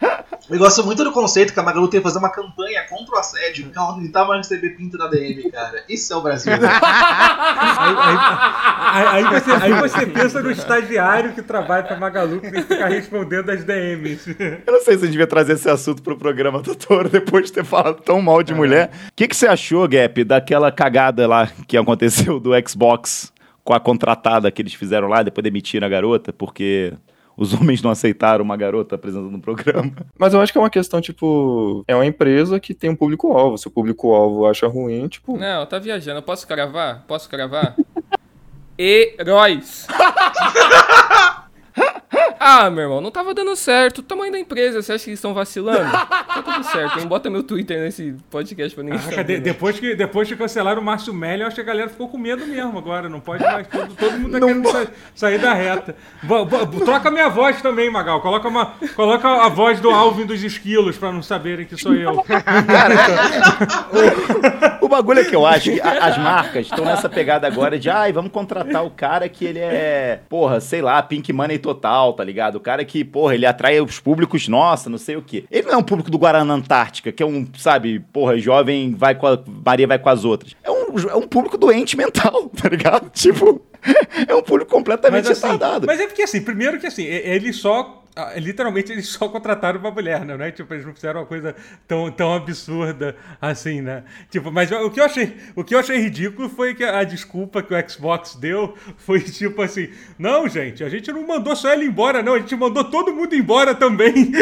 Eu 0.48 0.58
gosto 0.58 0.84
muito 0.84 1.02
do 1.02 1.10
conceito 1.10 1.52
que 1.52 1.58
a 1.58 1.62
Magalu 1.62 1.88
tem 1.88 1.98
que 2.00 2.06
fazer 2.06 2.20
uma 2.20 2.30
campanha 2.30 2.84
contra 2.88 3.16
o 3.16 3.18
assédio, 3.18 3.68
que 3.68 3.76
ela 3.76 3.96
não 3.96 4.00
tentava 4.02 4.36
receber 4.36 4.70
pinto 4.76 4.96
na 4.96 5.08
DM, 5.08 5.50
cara. 5.50 5.82
Isso 5.88 6.12
é 6.12 6.16
o 6.16 6.20
Brasil. 6.20 6.52
Aí, 6.56 9.06
aí- 9.06 9.06
aí 9.06 9.24
você, 9.24 9.50
aí 9.52 9.72
você 9.72 10.06
pensa 10.06 10.42
no 10.42 10.50
estagiário 10.50 11.32
que 11.32 11.42
trabalha 11.42 11.84
pra 11.84 11.96
Magalu 11.96 12.40
que 12.40 12.50
tem 12.50 12.62
que 12.62 12.74
ficar 12.74 12.88
respondendo 12.88 13.50
as 13.50 13.64
DMs. 13.64 14.36
Eu 14.66 14.72
não 14.72 14.80
sei 14.80 14.94
se 14.94 15.00
a 15.00 15.06
gente 15.06 15.12
devia 15.12 15.26
trazer 15.26 15.54
esse 15.54 15.68
assunto 15.68 16.02
pro 16.02 16.16
programa, 16.16 16.60
doutor, 16.62 17.08
depois 17.08 17.46
de 17.46 17.52
ter 17.52 17.64
falado 17.64 18.00
tão 18.02 18.20
mal 18.22 18.42
de 18.42 18.54
mulher. 18.54 18.90
O 19.08 19.12
que, 19.14 19.26
que 19.28 19.36
você 19.36 19.46
achou, 19.46 19.86
Gap, 19.88 20.22
daquela 20.24 20.70
cagada 20.70 21.26
lá 21.26 21.48
que 21.66 21.76
aconteceu 21.76 22.38
do 22.38 22.50
Xbox 22.68 23.32
com 23.64 23.74
a 23.74 23.80
contratada 23.80 24.50
que 24.50 24.62
eles 24.62 24.74
fizeram 24.74 25.08
lá, 25.08 25.22
depois 25.22 25.42
demitiram 25.42 25.86
a 25.86 25.90
garota, 25.90 26.32
porque 26.32 26.92
os 27.36 27.52
homens 27.52 27.82
não 27.82 27.90
aceitaram 27.90 28.44
uma 28.44 28.56
garota 28.56 28.94
apresentando 28.94 29.34
um 29.34 29.40
programa? 29.40 29.92
Mas 30.18 30.32
eu 30.32 30.40
acho 30.40 30.52
que 30.52 30.58
é 30.58 30.60
uma 30.60 30.70
questão, 30.70 31.00
tipo, 31.00 31.84
é 31.86 31.94
uma 31.94 32.06
empresa 32.06 32.58
que 32.58 32.72
tem 32.72 32.90
um 32.90 32.96
público-alvo. 32.96 33.58
Se 33.58 33.68
o 33.68 33.70
público-alvo 33.70 34.46
acha 34.46 34.66
ruim, 34.66 35.06
tipo, 35.08 35.36
Não, 35.36 35.66
tá 35.66 35.78
viajando. 35.78 36.18
Eu 36.18 36.22
posso 36.22 36.46
cravar? 36.46 37.04
Posso 37.06 37.28
cravar? 37.28 37.76
Heróis. 38.78 39.86
Ah, 42.48 42.70
meu 42.70 42.84
irmão, 42.84 43.00
não 43.00 43.10
tava 43.10 43.34
dando 43.34 43.56
certo. 43.56 43.98
O 43.98 44.02
tamanho 44.04 44.30
da 44.30 44.38
empresa, 44.38 44.80
você 44.80 44.92
acha 44.92 45.02
que 45.02 45.10
eles 45.10 45.18
estão 45.18 45.34
vacilando? 45.34 45.90
Tá 45.90 46.42
tudo 46.44 46.62
certo. 46.64 47.00
Não 47.00 47.06
bota 47.08 47.28
meu 47.28 47.42
Twitter 47.42 47.80
nesse 47.80 48.14
podcast 48.30 48.72
pra 48.72 48.84
ninguém 48.84 49.00
Caraca, 49.00 49.16
saber. 49.16 49.34
de- 49.38 49.40
depois, 49.40 49.80
que, 49.80 49.96
depois 49.96 50.28
que 50.28 50.36
cancelaram 50.36 50.80
o 50.80 50.84
Márcio 50.84 51.12
Melli, 51.12 51.40
eu 51.42 51.48
acho 51.48 51.56
que 51.56 51.60
a 51.60 51.64
galera 51.64 51.88
ficou 51.88 52.08
com 52.08 52.16
medo 52.16 52.46
mesmo 52.46 52.78
agora. 52.78 53.08
Não 53.08 53.18
pode 53.18 53.42
mais. 53.42 53.66
Todo, 53.66 53.94
todo 53.96 54.12
mundo 54.18 54.32
tá 54.38 54.46
querendo 54.46 54.68
sa- 54.70 54.86
sair 55.14 55.38
da 55.38 55.52
reta. 55.54 55.96
Bo- 56.22 56.44
bo- 56.44 56.66
troca 56.84 57.10
minha 57.10 57.28
voz 57.28 57.60
também, 57.60 57.90
Magal. 57.90 58.20
Coloca, 58.20 58.46
uma, 58.48 58.74
coloca 58.94 59.28
a 59.28 59.48
voz 59.48 59.80
do 59.80 59.90
Alvin 59.90 60.24
dos 60.24 60.44
esquilos 60.44 60.96
pra 60.96 61.10
não 61.10 61.22
saberem 61.22 61.66
que 61.66 61.76
sou 61.76 61.94
eu. 61.94 62.22
O 64.80 64.88
bagulho 64.88 65.20
é 65.20 65.24
que 65.24 65.34
eu 65.34 65.44
acho 65.44 65.72
que 65.72 65.80
a- 65.80 66.06
as 66.06 66.18
marcas 66.18 66.66
estão 66.66 66.84
nessa 66.84 67.08
pegada 67.08 67.46
agora 67.46 67.76
de, 67.78 67.90
ai, 67.90 68.12
vamos 68.12 68.30
contratar 68.30 68.84
o 68.84 68.90
cara 68.90 69.28
que 69.28 69.44
ele 69.44 69.58
é, 69.58 70.20
porra, 70.28 70.60
sei 70.60 70.80
lá, 70.80 71.02
Pink 71.02 71.32
Money 71.32 71.58
total, 71.58 72.12
tá 72.12 72.22
ligado? 72.22 72.35
O 72.58 72.60
cara 72.60 72.84
que, 72.84 73.04
porra, 73.04 73.34
ele 73.34 73.46
atrai 73.46 73.80
os 73.80 73.98
públicos, 73.98 74.48
nossa, 74.48 74.90
não 74.90 74.98
sei 74.98 75.16
o 75.16 75.22
quê. 75.22 75.44
Ele 75.50 75.66
não 75.66 75.74
é 75.74 75.76
um 75.76 75.82
público 75.82 76.10
do 76.10 76.18
Guaraná 76.18 76.54
Antártica, 76.54 77.10
que 77.10 77.22
é 77.22 77.26
um, 77.26 77.46
sabe, 77.56 78.00
porra, 78.12 78.38
jovem 78.38 78.94
vai 78.94 79.14
com 79.14 79.26
a. 79.26 79.38
Maria 79.64 79.86
vai 79.86 79.98
com 79.98 80.08
as 80.08 80.24
outras. 80.24 80.54
É 80.62 80.70
um, 80.70 80.98
é 81.10 81.14
um 81.14 81.26
público 81.26 81.56
doente 81.56 81.96
mental, 81.96 82.48
tá 82.60 82.68
ligado? 82.68 83.10
Tipo, 83.10 83.60
é 84.28 84.34
um 84.34 84.42
público 84.42 84.70
completamente 84.70 85.28
Mas, 85.28 85.38
assim, 85.38 85.52
retardado. 85.52 85.86
mas 85.86 86.00
é 86.00 86.06
porque 86.06 86.22
assim, 86.22 86.40
primeiro 86.42 86.78
que 86.78 86.86
assim, 86.86 87.04
ele 87.04 87.52
só. 87.52 88.02
Ah, 88.16 88.32
Literalmente 88.36 88.90
eles 88.92 89.08
só 89.08 89.28
contrataram 89.28 89.78
uma 89.78 89.90
mulher, 89.90 90.24
né? 90.24 90.36
Não 90.36 90.44
é? 90.44 90.50
Tipo, 90.50 90.72
eles 90.74 90.84
não 90.86 90.94
fizeram 90.94 91.20
uma 91.20 91.26
coisa 91.26 91.54
tão, 91.86 92.10
tão 92.10 92.34
absurda 92.34 93.14
assim, 93.40 93.80
né? 93.82 94.02
Tipo, 94.30 94.50
mas 94.50 94.70
o 94.72 94.90
que, 94.90 95.00
eu 95.00 95.04
achei, 95.04 95.36
o 95.54 95.62
que 95.62 95.74
eu 95.74 95.78
achei 95.78 95.98
ridículo 95.98 96.48
foi 96.48 96.74
que 96.74 96.82
a 96.82 97.04
desculpa 97.04 97.62
que 97.62 97.74
o 97.74 97.88
Xbox 97.90 98.34
deu 98.36 98.74
foi 98.96 99.20
tipo 99.20 99.60
assim: 99.62 99.90
não, 100.18 100.48
gente, 100.48 100.82
a 100.82 100.88
gente 100.88 101.12
não 101.12 101.26
mandou 101.26 101.54
só 101.54 101.70
ele 101.72 101.84
embora, 101.84 102.22
não, 102.22 102.34
a 102.34 102.38
gente 102.38 102.56
mandou 102.56 102.84
todo 102.84 103.12
mundo 103.14 103.34
embora 103.34 103.74
também. 103.74 104.32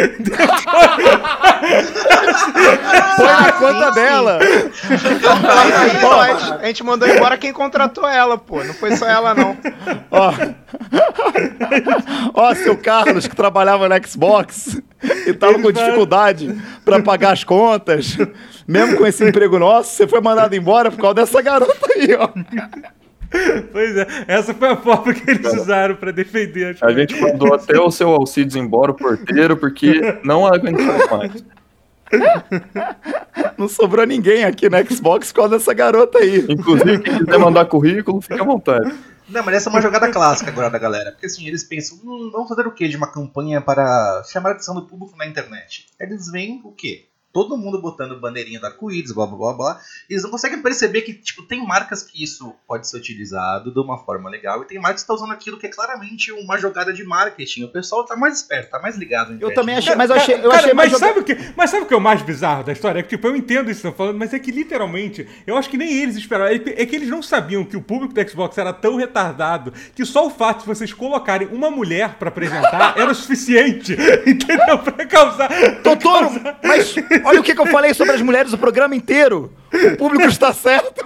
Põe 3.16 3.26
na 3.26 3.52
conta 3.52 3.90
dela. 3.92 4.38
A 4.40 6.38
gente- 6.38 6.52
a 6.62 6.66
gente 6.66 6.84
mandou 6.84 7.08
embora 7.08 7.37
quem 7.38 7.52
contratou 7.52 8.06
ela, 8.08 8.38
pô. 8.38 8.62
Não 8.62 8.74
foi 8.74 8.96
só 8.96 9.06
ela, 9.06 9.34
não. 9.34 9.56
Ó, 10.10 10.32
ó, 12.34 12.54
seu 12.54 12.76
Carlos, 12.76 13.26
que 13.26 13.34
trabalhava 13.64 13.88
no 13.88 14.07
Xbox 14.07 14.81
e 15.27 15.33
tava 15.33 15.59
com 15.61 15.72
dificuldade 15.72 16.55
pra 16.85 17.00
pagar 17.03 17.33
as 17.33 17.42
contas, 17.42 18.16
mesmo 18.68 18.98
com 18.98 19.07
esse 19.07 19.27
emprego 19.27 19.59
nosso, 19.59 19.90
você 19.90 20.07
foi 20.07 20.20
mandado 20.20 20.55
embora 20.55 20.90
por 20.90 21.00
causa 21.00 21.14
dessa 21.14 21.40
garota 21.40 21.87
aí, 21.96 22.14
ó. 22.14 22.29
Pois 23.72 23.96
é, 23.96 24.07
essa 24.29 24.55
foi 24.55 24.68
a 24.68 24.77
forma 24.77 25.12
que 25.12 25.29
eles 25.29 25.53
usaram 25.55 25.96
pra 25.96 26.12
defender. 26.12 26.77
A 26.81 26.92
gente 26.92 27.20
mandou 27.20 27.53
até 27.55 27.81
o 27.81 27.90
seu 27.90 28.11
Alcides 28.11 28.55
embora, 28.55 28.92
o 28.92 28.94
porteiro, 28.94 29.57
porque 29.57 30.18
não 30.22 30.46
aguentava 30.46 31.16
mais. 31.16 31.44
Não 33.59 33.66
sobrou 33.66 34.07
ninguém 34.07 34.44
aqui 34.44 34.68
no 34.68 34.77
Xbox 34.88 35.33
por 35.33 35.37
causa 35.40 35.59
dessa 35.59 35.74
garota 35.74 36.18
aí. 36.18 36.46
Inclusive, 36.48 37.00
quem 37.00 37.18
quiser 37.18 37.38
mandar 37.38 37.64
currículo, 37.64 38.20
fica 38.20 38.40
à 38.40 38.46
vontade. 38.46 38.92
Não, 39.35 39.42
mas 39.42 39.57
essa 39.57 39.68
é 39.68 39.73
uma 39.73 39.83
jogada 39.83 40.09
clássica 40.12 40.49
agora 40.49 40.70
da 40.70 40.79
galera. 40.79 41.11
Porque 41.11 41.27
assim, 41.27 41.49
eles 41.49 41.64
pensam, 41.64 41.99
hum, 42.05 42.31
vamos 42.33 42.49
fazer 42.49 42.68
o 42.68 42.73
quê 42.73 42.87
de 42.87 42.97
uma 42.97 43.11
campanha 43.11 43.61
para 43.61 44.23
chamar 44.31 44.51
a 44.51 44.53
atenção 44.53 44.77
do 44.77 44.87
público 44.87 45.16
na 45.16 45.27
internet? 45.27 45.88
Eles 45.99 46.31
veem 46.31 46.61
o 46.64 46.70
quê? 46.70 47.09
Todo 47.35 47.57
mundo 47.57 47.83
botando 47.83 48.18
bandeirinha 48.20 48.61
do 48.61 48.66
arco-íris, 48.66 49.11
blá 49.12 49.27
blá 49.27 49.37
blá 49.37 49.53
blá. 49.53 49.81
Eles 50.09 50.23
não 50.23 50.31
conseguem 50.31 50.62
perceber 50.62 51.03
que, 51.03 51.12
tipo, 51.12 51.42
tem 51.42 51.66
marcas 51.66 52.01
que 52.03 52.23
isso 52.23 52.55
pode 52.66 52.88
ser 52.88 52.97
utilizado 52.97 53.73
de 53.75 53.81
uma 53.81 53.99
forma 53.99 54.31
legal 54.31 54.62
e 54.62 54.66
tem 54.66 54.79
marcas 54.81 55.03
que 55.03 55.11
estão 55.12 55.16
usando 55.16 55.33
aquilo 55.33 55.59
que 55.59 55.66
é 55.66 55.68
claramente 55.68 56.31
uma 56.31 56.57
jogada 56.57 56.92
de 56.92 57.03
marketing. 57.03 57.64
O 57.64 57.68
pessoal 57.73 58.05
tá 58.07 58.14
mais 58.14 58.37
esperto, 58.37 58.70
tá 58.70 58.79
mais 58.81 58.97
ligado. 58.97 59.37
Eu 59.40 59.53
também 59.53 59.75
achei, 59.75 59.97
mas 59.97 60.11
eu 60.11 60.16
achei, 60.16 60.37
eu 60.37 60.42
Cara, 60.42 60.55
achei 60.62 60.73
mais 60.75 60.92
mas, 60.92 61.01
joga- 61.01 61.07
sabe 61.12 61.20
o 61.20 61.25
que, 61.25 61.53
mas 61.57 61.70
sabe 61.70 61.83
o 61.83 61.87
que 61.87 61.94
é 61.94 61.97
o 61.97 62.01
mais 62.01 62.23
bizarro 62.23 62.62
da 62.62 62.73
história? 62.73 63.01
É 63.01 63.03
que, 63.03 63.09
tipo, 63.09 63.27
eu 63.27 63.35
entendo 63.35 63.68
isso 63.68 63.81
que 63.83 63.88
estão 63.88 63.92
falando, 63.92 64.16
mas 64.18 64.33
é 64.33 64.38
que 64.38 64.53
literalmente, 64.53 65.27
eu 65.44 65.57
acho 65.57 65.68
que 65.68 65.77
nem 65.77 65.92
eles 65.92 66.14
esperavam. 66.16 66.55
É 66.55 66.59
que, 66.61 66.70
é 66.70 66.87
que 66.87 66.94
eles 66.94 67.09
não 67.09 67.20
sabiam 67.20 67.64
que 67.64 67.77
o 67.77 67.83
público 67.83 68.14
do 68.14 68.29
Xbox 68.31 68.57
era 68.59 68.73
tão 68.73 68.94
retardado 68.97 69.73
que 69.97 70.05
só 70.05 70.27
o 70.27 70.31
fato 70.31 70.61
de 70.61 70.66
vocês 70.66 70.92
colocarem 70.92 71.49
uma 71.49 71.68
mulher 71.70 72.14
pra 72.14 72.29
apresentar 72.29 72.94
era 72.99 73.11
o 73.11 73.14
suficiente, 73.14 73.97
entendeu? 74.25 74.79
Pra 74.79 75.05
causar. 75.07 75.49
Totoro, 75.83 76.31
mas 76.62 76.94
olha 77.24 77.40
o 77.40 77.42
que, 77.42 77.54
que 77.54 77.60
eu 77.60 77.66
falei 77.66 77.94
sobre 77.94 78.14
as 78.14 78.22
mulheres 78.22 78.52
o 78.52 78.58
programa 78.58 78.94
inteiro. 78.94 79.52
O 79.72 79.96
público 79.96 80.26
está 80.26 80.52
certo. 80.52 81.04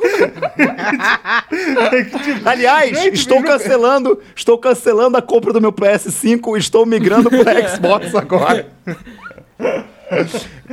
Aliás, 2.45 3.05
estou 3.13 3.43
cancelando, 3.43 4.21
estou 4.37 4.59
cancelando 4.59 5.17
a 5.17 5.23
compra 5.23 5.53
do 5.53 5.61
meu 5.61 5.73
PS5 5.73 6.57
e 6.57 6.59
estou 6.59 6.85
migrando 6.85 7.31
pro 7.31 7.41
Xbox 7.69 8.15
agora. 8.15 8.67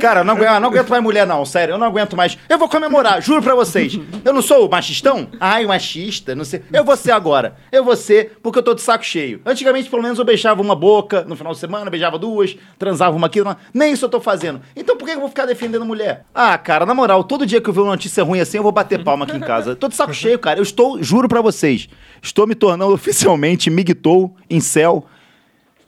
Cara, 0.00 0.20
eu 0.20 0.24
não 0.24 0.34
aguento, 0.34 0.48
eu 0.54 0.60
não 0.60 0.68
aguento 0.68 0.88
mais 0.90 1.02
mulher, 1.02 1.26
não, 1.26 1.44
sério, 1.44 1.74
eu 1.74 1.78
não 1.78 1.86
aguento 1.86 2.16
mais. 2.16 2.36
Eu 2.48 2.58
vou 2.58 2.68
comemorar, 2.68 3.20
juro 3.22 3.42
pra 3.42 3.54
vocês. 3.54 3.98
Eu 4.24 4.32
não 4.32 4.42
sou 4.42 4.68
machistão? 4.68 5.28
Ai, 5.40 5.64
machista, 5.66 6.34
não 6.34 6.44
sei. 6.44 6.62
Eu 6.72 6.84
vou 6.84 6.96
ser 6.96 7.12
agora. 7.12 7.56
Eu 7.72 7.84
vou 7.84 7.96
ser 7.96 8.38
porque 8.42 8.58
eu 8.58 8.62
tô 8.62 8.74
de 8.74 8.82
saco 8.82 9.04
cheio. 9.04 9.40
Antigamente, 9.44 9.88
pelo 9.88 10.02
menos, 10.02 10.18
eu 10.18 10.24
beijava 10.24 10.60
uma 10.60 10.74
boca 10.74 11.24
no 11.26 11.36
final 11.36 11.52
de 11.52 11.58
semana, 11.58 11.90
beijava 11.90 12.18
duas, 12.18 12.56
transava 12.78 13.16
uma 13.16 13.26
aqui. 13.26 13.40
uma- 13.40 13.56
Nem 13.72 13.92
isso 13.92 14.04
eu 14.04 14.08
tô 14.08 14.20
fazendo. 14.20 14.60
Então 14.74 14.96
por 14.96 15.06
que 15.06 15.12
eu 15.14 15.20
vou 15.20 15.28
ficar 15.28 15.46
defendendo 15.46 15.84
mulher? 15.84 16.24
Ah, 16.34 16.56
cara, 16.58 16.84
na 16.86 16.94
moral, 16.94 17.24
todo 17.24 17.46
dia 17.46 17.60
que 17.60 17.68
eu 17.68 17.72
ver 17.74 17.80
uma 17.80 17.92
notícia 17.92 18.22
ruim 18.22 18.40
assim, 18.40 18.56
eu 18.58 18.62
vou 18.62 18.72
bater 18.72 19.02
palma 19.02 19.24
aqui 19.24 19.36
em 19.36 19.40
casa. 19.40 19.74
Tô 19.76 19.88
de 19.88 19.94
saco 19.94 20.12
cheio, 20.14 20.38
cara. 20.38 20.58
Eu 20.58 20.62
estou, 20.62 21.02
juro 21.02 21.28
pra 21.28 21.40
vocês, 21.40 21.88
estou 22.22 22.46
me 22.46 22.54
tornando 22.54 22.92
oficialmente 22.92 23.70
migtou, 23.70 24.34
incel. 24.50 25.06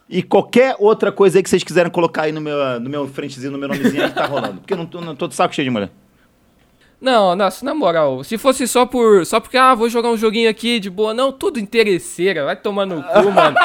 E 0.09 0.23
qualquer 0.23 0.75
outra 0.79 1.13
coisa 1.13 1.39
aí 1.39 1.43
que 1.43 1.51
vocês 1.51 1.63
quiserem 1.63 1.93
colocar 1.93 2.23
aí 2.23 2.33
no 2.33 2.41
meu, 2.41 2.81
no 2.81 2.89
meu 2.89 3.07
frentezinho, 3.07 3.53
no 3.53 3.59
meu 3.59 3.69
nomezinho 3.69 4.03
aí 4.03 4.09
que 4.09 4.15
tá 4.15 4.27
rolando. 4.27 4.61
Porque 4.61 4.73
eu 4.73 4.79
não 4.79 4.87
tô, 4.87 5.01
não 5.01 5.15
tô 5.15 5.29
de 5.29 5.35
saco 5.35 5.55
cheio 5.55 5.67
de 5.67 5.71
mulher. 5.71 5.91
Não, 7.01 7.37
nossa, 7.37 7.65
na 7.65 7.73
moral, 7.75 8.25
se 8.25 8.37
fosse 8.37 8.67
só 8.67 8.85
por. 8.85 9.25
Só 9.25 9.39
porque, 9.39 9.57
ah, 9.57 9.73
vou 9.73 9.89
jogar 9.89 10.09
um 10.09 10.17
joguinho 10.17 10.51
aqui 10.51 10.81
de 10.81 10.91
boa. 10.91 11.15
Não, 11.15 11.31
tudo 11.31 11.61
interesseira. 11.61 12.45
Vai 12.45 12.57
tomar 12.57 12.87
no 12.87 13.01
cu, 13.01 13.31
mano. 13.31 13.57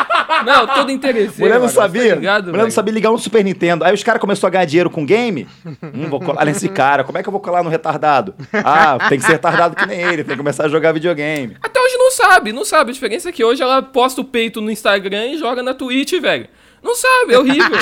Não, 0.45 0.67
tudo 0.67 0.91
interesseira. 0.91 1.39
Mulher 1.39 1.53
não 1.55 1.61
mano, 1.61 1.73
sabia. 1.73 2.09
Tá 2.09 2.15
ligado, 2.15 2.51
mulher 2.51 2.63
não 2.63 2.71
sabia 2.71 2.93
ligar 2.93 3.11
um 3.11 3.17
Super 3.17 3.43
Nintendo. 3.43 3.83
Aí 3.85 3.93
os 3.93 4.03
caras 4.03 4.21
começaram 4.21 4.49
a 4.49 4.51
ganhar 4.51 4.65
dinheiro 4.65 4.89
com 4.91 5.03
game. 5.03 5.47
Hum, 5.65 6.09
vou 6.09 6.19
colar 6.19 6.45
nesse 6.45 6.69
cara. 6.69 7.03
Como 7.03 7.17
é 7.17 7.23
que 7.23 7.29
eu 7.29 7.31
vou 7.31 7.41
colar 7.41 7.63
no 7.63 7.71
retardado? 7.71 8.35
Ah, 8.53 8.99
tem 9.09 9.17
que 9.17 9.25
ser 9.25 9.33
retardado 9.33 9.75
que 9.75 9.85
nem 9.87 9.99
ele. 9.99 10.23
Tem 10.23 10.33
que 10.33 10.37
começar 10.37 10.65
a 10.65 10.69
jogar 10.69 10.91
videogame. 10.91 11.57
Até 11.59 11.81
hoje 11.81 11.97
não 11.97 12.11
sabe, 12.11 12.53
não 12.53 12.63
sabe. 12.63 12.91
A 12.91 12.93
diferença 12.93 13.29
é 13.29 13.31
que 13.31 13.43
hoje 13.43 13.63
ela 13.63 13.81
posta 13.81 14.21
o 14.21 14.25
peito 14.25 14.61
no 14.61 14.69
Instagram 14.69 15.25
e 15.29 15.37
joga 15.39 15.63
na 15.63 15.73
Twitch, 15.73 16.13
velho. 16.21 16.47
Não 16.83 16.93
sabe, 16.93 17.33
é 17.33 17.39
horrível. 17.39 17.77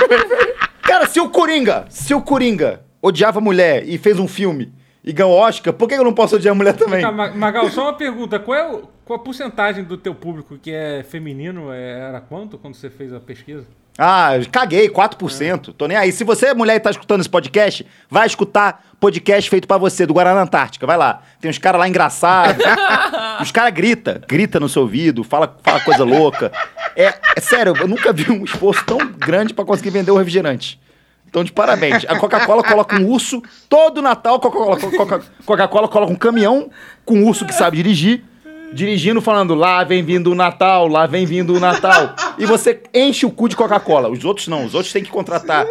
Cara, 0.80 1.06
se 1.06 1.20
o 1.20 1.28
Coringa, 1.28 1.84
se 1.90 2.14
o 2.14 2.22
Coringa 2.22 2.80
odiava 3.02 3.38
mulher 3.38 3.86
e 3.86 3.98
fez 3.98 4.18
um 4.18 4.26
filme 4.26 4.72
e 5.08 5.12
ganhou 5.12 5.32
Oscar, 5.32 5.72
por 5.72 5.88
que 5.88 5.94
eu 5.94 6.04
não 6.04 6.12
posso 6.12 6.36
odiar 6.36 6.54
mulher 6.54 6.74
também? 6.76 7.00
Tá, 7.00 7.10
Ma- 7.10 7.30
Magal, 7.30 7.68
só 7.70 7.84
uma 7.84 7.94
pergunta: 7.94 8.38
qual 8.38 8.56
é 8.58 8.68
o- 8.70 8.82
qual 9.04 9.18
a 9.18 9.22
porcentagem 9.22 9.82
do 9.82 9.96
teu 9.96 10.14
público 10.14 10.56
que 10.58 10.70
é 10.72 11.02
feminino? 11.02 11.72
É- 11.72 12.00
Era 12.08 12.20
quanto 12.20 12.58
quando 12.58 12.74
você 12.74 12.90
fez 12.90 13.12
a 13.12 13.18
pesquisa? 13.18 13.64
Ah, 14.00 14.30
caguei, 14.52 14.88
4%. 14.88 15.72
Tô 15.72 15.88
nem 15.88 15.96
aí. 15.96 16.12
Se 16.12 16.22
você 16.22 16.46
é 16.46 16.54
mulher 16.54 16.76
e 16.76 16.80
tá 16.80 16.88
escutando 16.88 17.18
esse 17.20 17.28
podcast, 17.28 17.84
vai 18.08 18.28
escutar 18.28 18.84
podcast 19.00 19.50
feito 19.50 19.66
pra 19.66 19.76
você, 19.76 20.06
do 20.06 20.14
Guaraná 20.14 20.40
Antártica. 20.42 20.86
Vai 20.86 20.96
lá. 20.96 21.20
Tem 21.40 21.50
uns 21.50 21.58
caras 21.58 21.80
lá 21.80 21.88
engraçados. 21.88 22.62
os 23.42 23.50
caras 23.50 23.72
grita, 23.74 24.22
grita 24.28 24.60
no 24.60 24.68
seu 24.68 24.82
ouvido, 24.82 25.24
fala, 25.24 25.56
fala 25.64 25.80
coisa 25.80 26.04
louca. 26.04 26.52
É, 26.94 27.12
é 27.36 27.40
sério, 27.40 27.74
eu 27.80 27.88
nunca 27.88 28.12
vi 28.12 28.30
um 28.30 28.44
esforço 28.44 28.84
tão 28.84 28.98
grande 28.98 29.52
pra 29.52 29.64
conseguir 29.64 29.90
vender 29.90 30.12
o 30.12 30.16
refrigerante. 30.16 30.78
Então, 31.28 31.44
de 31.44 31.52
parabéns. 31.52 32.04
A 32.08 32.16
Coca-Cola 32.18 32.62
coloca 32.62 32.96
um 32.98 33.06
urso, 33.06 33.42
todo 33.68 34.00
Natal, 34.02 34.40
Coca-Cola 34.40 34.78
Coca- 34.78 35.22
Coca-Cola 35.44 35.88
coloca 35.88 36.12
um 36.12 36.16
caminhão 36.16 36.70
com 37.04 37.14
um 37.16 37.26
urso 37.26 37.44
que 37.44 37.52
sabe 37.54 37.76
dirigir, 37.76 38.24
dirigindo, 38.72 39.20
falando, 39.20 39.54
lá 39.54 39.84
vem 39.84 40.02
vindo 40.02 40.30
o 40.32 40.34
Natal, 40.34 40.88
lá 40.88 41.06
vem 41.06 41.24
vindo 41.26 41.54
o 41.54 41.60
Natal. 41.60 42.14
E 42.38 42.46
você 42.46 42.82
enche 42.94 43.24
o 43.26 43.30
cu 43.30 43.48
de 43.48 43.56
Coca-Cola. 43.56 44.08
Os 44.08 44.24
outros 44.24 44.48
não, 44.48 44.64
os 44.64 44.74
outros 44.74 44.92
têm 44.92 45.02
que 45.04 45.10
contratar 45.10 45.66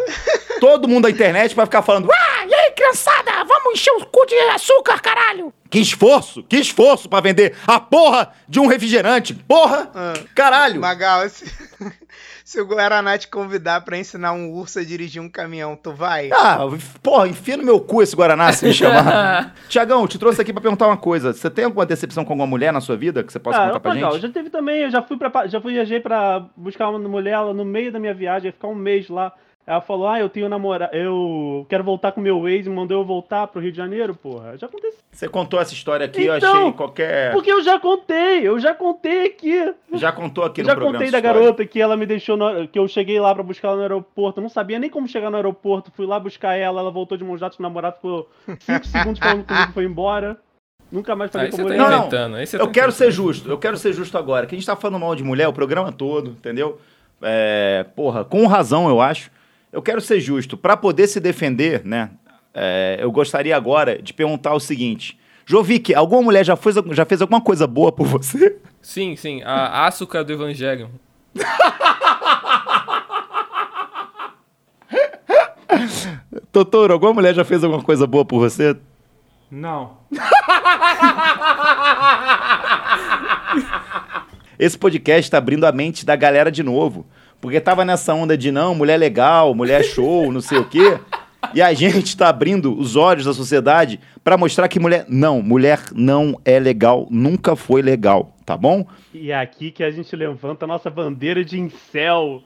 todo 0.60 0.88
mundo 0.88 1.04
da 1.04 1.10
internet 1.10 1.54
pra 1.54 1.64
ficar 1.66 1.82
falando, 1.82 2.08
ah, 2.12 2.46
e 2.48 2.52
aí, 2.54 2.72
criançada, 2.72 3.30
vamos 3.46 3.74
encher 3.74 3.92
o 3.92 4.04
cu 4.06 4.26
de 4.26 4.34
açúcar, 4.52 5.00
caralho. 5.00 5.52
Que 5.70 5.78
esforço, 5.78 6.42
que 6.42 6.56
esforço 6.56 7.08
pra 7.08 7.20
vender 7.20 7.54
a 7.66 7.78
porra 7.78 8.30
de 8.48 8.58
um 8.58 8.66
refrigerante. 8.66 9.34
Porra, 9.34 9.90
caralho. 10.34 10.80
Magal, 10.80 11.28
se, 11.28 11.44
se 12.48 12.58
o 12.58 12.64
Guaraná 12.64 13.18
te 13.18 13.28
convidar 13.28 13.82
pra 13.82 13.98
ensinar 13.98 14.32
um 14.32 14.50
urso 14.50 14.78
a 14.78 14.82
dirigir 14.82 15.20
um 15.20 15.28
caminhão, 15.28 15.76
tu 15.76 15.92
vai? 15.92 16.30
Ah, 16.32 16.60
porra, 17.02 17.28
enfia 17.28 17.58
no 17.58 17.62
meu 17.62 17.78
cu 17.78 18.02
esse 18.02 18.16
Guaraná 18.16 18.50
se 18.54 18.64
me 18.64 18.72
chamar. 18.72 19.54
Tiagão, 19.68 20.06
te 20.06 20.18
trouxe 20.18 20.40
aqui 20.40 20.50
pra 20.50 20.62
perguntar 20.62 20.86
uma 20.86 20.96
coisa. 20.96 21.34
Você 21.34 21.50
tem 21.50 21.66
alguma 21.66 21.84
decepção 21.84 22.24
com 22.24 22.32
alguma 22.32 22.46
mulher 22.46 22.72
na 22.72 22.80
sua 22.80 22.96
vida 22.96 23.22
que 23.22 23.30
você 23.30 23.38
possa 23.38 23.62
Ah, 23.62 23.66
contar 23.66 23.80
pra 23.80 23.92
legal. 23.92 24.12
gente? 24.12 24.22
Já 24.22 24.28
teve 24.30 24.48
também, 24.48 24.78
eu 24.84 24.90
já 24.90 25.02
fui 25.02 25.18
pra, 25.18 25.46
já 25.46 25.60
fui 25.60 25.74
viajei 25.74 26.00
pra 26.00 26.46
buscar 26.56 26.88
uma 26.88 26.98
mulher 26.98 27.32
ela 27.32 27.52
no 27.52 27.66
meio 27.66 27.92
da 27.92 27.98
minha 28.00 28.14
viagem, 28.14 28.46
ia 28.46 28.52
ficar 28.54 28.68
um 28.68 28.74
mês 28.74 29.10
lá. 29.10 29.30
Ela 29.68 29.82
falou, 29.82 30.08
ah, 30.08 30.18
eu 30.18 30.30
tenho 30.30 30.48
namorado, 30.48 30.96
eu 30.96 31.66
quero 31.68 31.84
voltar 31.84 32.12
com 32.12 32.22
meu 32.22 32.48
ex 32.48 32.66
e 32.66 32.70
mandou 32.70 32.98
eu 33.00 33.04
voltar 33.04 33.46
pro 33.48 33.60
Rio 33.60 33.70
de 33.70 33.76
Janeiro, 33.76 34.14
porra. 34.14 34.56
Já 34.56 34.66
aconteceu. 34.66 34.98
Você 35.12 35.28
contou 35.28 35.60
essa 35.60 35.74
história 35.74 36.06
aqui, 36.06 36.24
eu 36.24 36.34
Então, 36.38 36.56
achei 36.60 36.72
qualquer. 36.72 37.32
Porque 37.34 37.52
eu 37.52 37.62
já 37.62 37.78
contei, 37.78 38.48
eu 38.48 38.58
já 38.58 38.72
contei 38.74 39.26
aqui. 39.26 39.74
Já 39.92 40.10
contou 40.10 40.42
aqui 40.44 40.62
no 40.62 40.66
já 40.68 40.72
programa. 40.74 40.94
contei 40.94 41.08
essa 41.08 41.12
da 41.12 41.18
história. 41.18 41.40
garota 41.42 41.66
que 41.66 41.78
ela 41.78 41.98
me 41.98 42.06
deixou, 42.06 42.34
no- 42.38 42.66
que 42.66 42.78
eu 42.78 42.88
cheguei 42.88 43.20
lá 43.20 43.34
pra 43.34 43.42
buscar 43.42 43.68
ela 43.68 43.76
no 43.76 43.82
aeroporto. 43.82 44.40
Eu 44.40 44.42
não 44.42 44.48
sabia 44.48 44.78
nem 44.78 44.88
como 44.88 45.06
chegar 45.06 45.28
no 45.28 45.36
aeroporto. 45.36 45.92
Fui 45.94 46.06
lá 46.06 46.18
buscar 46.18 46.54
ela, 46.54 46.80
ela 46.80 46.90
voltou 46.90 47.18
de 47.18 47.22
mão 47.24 47.36
dada 47.36 47.54
com 47.54 47.62
o 47.62 47.66
namorado, 47.66 47.96
ficou 47.96 48.26
5 48.60 48.86
segundos 48.88 49.18
falando 49.18 49.44
comigo 49.44 49.68
e 49.68 49.72
foi 49.74 49.84
embora. 49.84 50.38
Nunca 50.90 51.14
mais 51.14 51.30
falei 51.30 51.50
com 51.50 51.58
tá 51.58 51.62
mulher. 51.62 51.76
Não, 51.78 52.28
não. 52.30 52.38
você 52.46 52.56
Eu 52.56 52.66
tá 52.66 52.72
quero 52.72 52.90
ser 52.90 53.10
justo, 53.10 53.50
eu 53.50 53.58
quero 53.58 53.76
ser 53.76 53.92
justo 53.92 54.16
agora. 54.16 54.46
Que 54.46 54.54
a 54.54 54.58
gente 54.58 54.66
tá 54.66 54.74
falando 54.74 54.98
mal 54.98 55.14
de 55.14 55.22
mulher 55.22 55.46
o 55.46 55.52
programa 55.52 55.92
todo, 55.92 56.30
entendeu? 56.30 56.80
É, 57.20 57.84
porra, 57.94 58.24
com 58.24 58.46
razão, 58.46 58.88
eu 58.88 58.98
acho. 58.98 59.30
Eu 59.72 59.82
quero 59.82 60.00
ser 60.00 60.20
justo. 60.20 60.56
Pra 60.56 60.76
poder 60.76 61.06
se 61.06 61.20
defender, 61.20 61.84
né? 61.84 62.10
é, 62.54 62.98
eu 63.00 63.12
gostaria 63.12 63.56
agora 63.56 64.02
de 64.02 64.12
perguntar 64.12 64.52
o 64.52 64.60
seguinte: 64.60 65.16
Jovic, 65.46 65.94
alguma 65.94 66.22
mulher 66.22 66.44
já 66.44 66.56
fez, 66.56 66.74
já 66.92 67.04
fez 67.04 67.22
alguma 67.22 67.40
coisa 67.40 67.68
boa 67.68 67.92
por 67.92 68.06
você? 68.06 68.56
Sim, 68.82 69.14
sim. 69.16 69.42
A 69.44 69.86
açúcar 69.86 70.24
do 70.24 70.32
Evangelho. 70.32 70.90
Totoro, 76.50 76.92
alguma 76.92 77.14
mulher 77.14 77.34
já 77.34 77.44
fez 77.44 77.62
alguma 77.62 77.82
coisa 77.82 78.06
boa 78.06 78.24
por 78.24 78.40
você? 78.40 78.76
Não. 79.50 79.98
Esse 84.58 84.76
podcast 84.76 85.30
tá 85.30 85.38
abrindo 85.38 85.64
a 85.64 85.72
mente 85.72 86.04
da 86.04 86.16
galera 86.16 86.50
de 86.50 86.64
novo. 86.64 87.06
Porque 87.40 87.60
tava 87.60 87.84
nessa 87.84 88.12
onda 88.14 88.36
de 88.36 88.50
não, 88.50 88.74
mulher 88.74 88.96
legal, 88.96 89.54
mulher 89.54 89.84
show, 89.84 90.32
não 90.32 90.40
sei 90.40 90.58
o 90.58 90.64
quê. 90.64 90.98
E 91.54 91.62
a 91.62 91.72
gente 91.72 92.16
tá 92.16 92.28
abrindo 92.28 92.76
os 92.76 92.96
olhos 92.96 93.24
da 93.24 93.32
sociedade 93.32 94.00
pra 94.24 94.36
mostrar 94.36 94.68
que 94.68 94.80
mulher. 94.80 95.06
Não, 95.08 95.40
mulher 95.40 95.80
não 95.94 96.38
é 96.44 96.58
legal, 96.58 97.06
nunca 97.10 97.54
foi 97.54 97.80
legal, 97.80 98.36
tá 98.44 98.56
bom? 98.56 98.86
E 99.14 99.30
é 99.30 99.38
aqui 99.38 99.70
que 99.70 99.84
a 99.84 99.90
gente 99.90 100.14
levanta 100.16 100.64
a 100.64 100.68
nossa 100.68 100.90
bandeira 100.90 101.44
de 101.44 101.58
incel. 101.58 102.42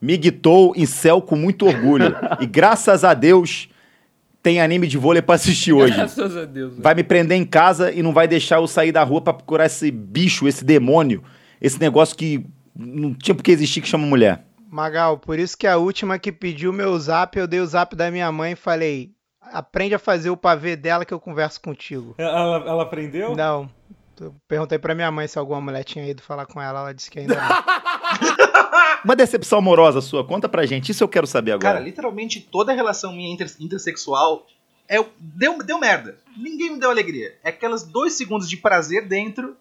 Miguitou 0.00 0.72
em 0.76 0.86
céu 0.86 1.20
com 1.20 1.36
muito 1.36 1.66
orgulho. 1.66 2.16
E 2.40 2.46
graças 2.46 3.04
a 3.04 3.14
Deus, 3.14 3.68
tem 4.42 4.60
anime 4.60 4.86
de 4.86 4.98
vôlei 4.98 5.22
pra 5.22 5.36
assistir 5.36 5.72
hoje. 5.72 5.94
Graças 5.94 6.36
a 6.36 6.44
Deus. 6.44 6.72
velho. 6.72 6.82
Vai 6.82 6.94
me 6.94 7.04
prender 7.04 7.38
em 7.38 7.44
casa 7.44 7.92
e 7.92 8.02
não 8.02 8.12
vai 8.12 8.26
deixar 8.26 8.56
eu 8.56 8.66
sair 8.66 8.92
da 8.92 9.02
rua 9.02 9.20
pra 9.20 9.32
procurar 9.32 9.66
esse 9.66 9.90
bicho, 9.90 10.48
esse 10.48 10.64
demônio, 10.64 11.22
esse 11.60 11.80
negócio 11.80 12.16
que 12.16 12.44
não 12.74 13.14
tinha 13.14 13.34
por 13.34 13.42
que 13.42 13.50
existir 13.52 13.80
que 13.80 13.88
chama 13.88 14.06
mulher. 14.06 14.44
Magal, 14.70 15.18
por 15.18 15.38
isso 15.38 15.56
que 15.56 15.66
a 15.66 15.76
última 15.76 16.18
que 16.18 16.32
pediu 16.32 16.72
meu 16.72 16.98
zap, 16.98 17.38
eu 17.38 17.46
dei 17.46 17.60
o 17.60 17.66
zap 17.66 17.94
da 17.94 18.10
minha 18.10 18.30
mãe 18.32 18.52
e 18.52 18.56
falei: 18.56 19.12
aprende 19.40 19.94
a 19.94 19.98
fazer 19.98 20.30
o 20.30 20.36
pavê 20.36 20.74
dela 20.74 21.04
que 21.04 21.14
eu 21.14 21.20
converso 21.20 21.60
contigo. 21.60 22.14
Ela, 22.18 22.56
ela 22.66 22.82
aprendeu? 22.82 23.36
Não. 23.36 23.70
Eu 24.20 24.34
perguntei 24.46 24.78
pra 24.78 24.94
minha 24.94 25.10
mãe 25.10 25.26
se 25.26 25.38
alguma 25.38 25.60
mulher 25.60 25.82
tinha 25.84 26.06
ido 26.08 26.22
falar 26.22 26.46
com 26.46 26.60
ela, 26.62 26.80
ela 26.80 26.94
disse 26.94 27.10
que 27.10 27.18
ainda 27.18 27.34
não. 27.34 27.42
Uma 29.04 29.16
decepção 29.16 29.58
amorosa 29.58 30.00
sua, 30.00 30.24
conta 30.24 30.48
pra 30.48 30.64
gente, 30.66 30.90
isso 30.90 31.02
eu 31.04 31.08
quero 31.08 31.26
saber 31.26 31.52
agora. 31.52 31.74
Cara, 31.74 31.84
literalmente 31.84 32.40
toda 32.40 32.72
relação 32.72 33.12
minha 33.12 33.32
inter- 33.32 33.50
intersexual 33.60 34.46
é, 34.88 35.04
deu, 35.18 35.58
deu 35.62 35.78
merda. 35.78 36.16
Ninguém 36.36 36.72
me 36.72 36.78
deu 36.80 36.90
alegria. 36.90 37.34
É 37.42 37.50
aquelas 37.50 37.82
dois 37.84 38.14
segundos 38.14 38.48
de 38.48 38.56
prazer 38.56 39.06
dentro 39.06 39.56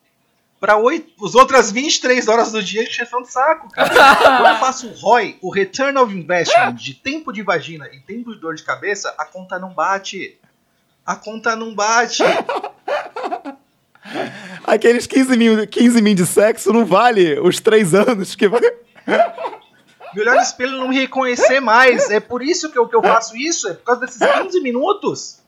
pra 0.64 0.78
oito, 0.78 1.26
as 1.26 1.36
outras 1.36 1.74
23 1.74 2.26
horas 2.30 2.54
do 2.54 2.64
dia 2.64 2.86
de 2.86 2.94
chefão 2.94 3.22
de 3.22 3.30
saco, 3.30 3.70
cara. 3.70 3.90
Quando 4.16 4.48
eu 4.48 4.56
faço 4.62 4.88
o 4.88 4.94
ROI, 4.94 5.38
o 5.42 5.52
Return 5.52 5.98
of 5.98 6.16
Investment, 6.16 6.76
de 6.76 6.94
tempo 6.94 7.34
de 7.34 7.44
vagina 7.44 7.86
e 7.92 8.00
tempo 8.00 8.34
de 8.34 8.40
dor 8.40 8.56
de 8.56 8.64
cabeça, 8.64 9.14
a 9.18 9.26
conta 9.26 9.60
não 9.60 9.74
bate. 9.74 10.40
A 11.06 11.18
conta 11.18 11.54
não 11.54 11.76
bate. 11.76 12.24
Aqueles 14.64 15.06
15 15.06 15.36
mil, 15.36 15.68
15 15.68 16.02
mil 16.02 16.16
de 16.16 16.26
sexo 16.26 16.72
não 16.72 16.86
vale 16.86 17.38
os 17.42 17.60
três 17.60 17.94
anos 17.94 18.34
que 18.34 18.48
vai. 18.48 18.62
Me 20.16 20.22
olhar 20.22 20.36
no 20.36 20.42
espelho 20.42 20.76
e 20.76 20.80
não 20.80 20.88
me 20.88 20.98
reconhecer 20.98 21.60
mais. 21.60 22.10
É 22.10 22.22
por 22.22 22.42
isso 22.42 22.72
que 22.72 22.78
eu, 22.78 22.88
que 22.88 22.96
eu 22.96 23.02
faço 23.02 23.36
isso. 23.36 23.68
É 23.68 23.74
por 23.74 23.84
causa 23.84 24.06
desses 24.06 24.20
15 24.20 24.62
minutos. 24.62 25.43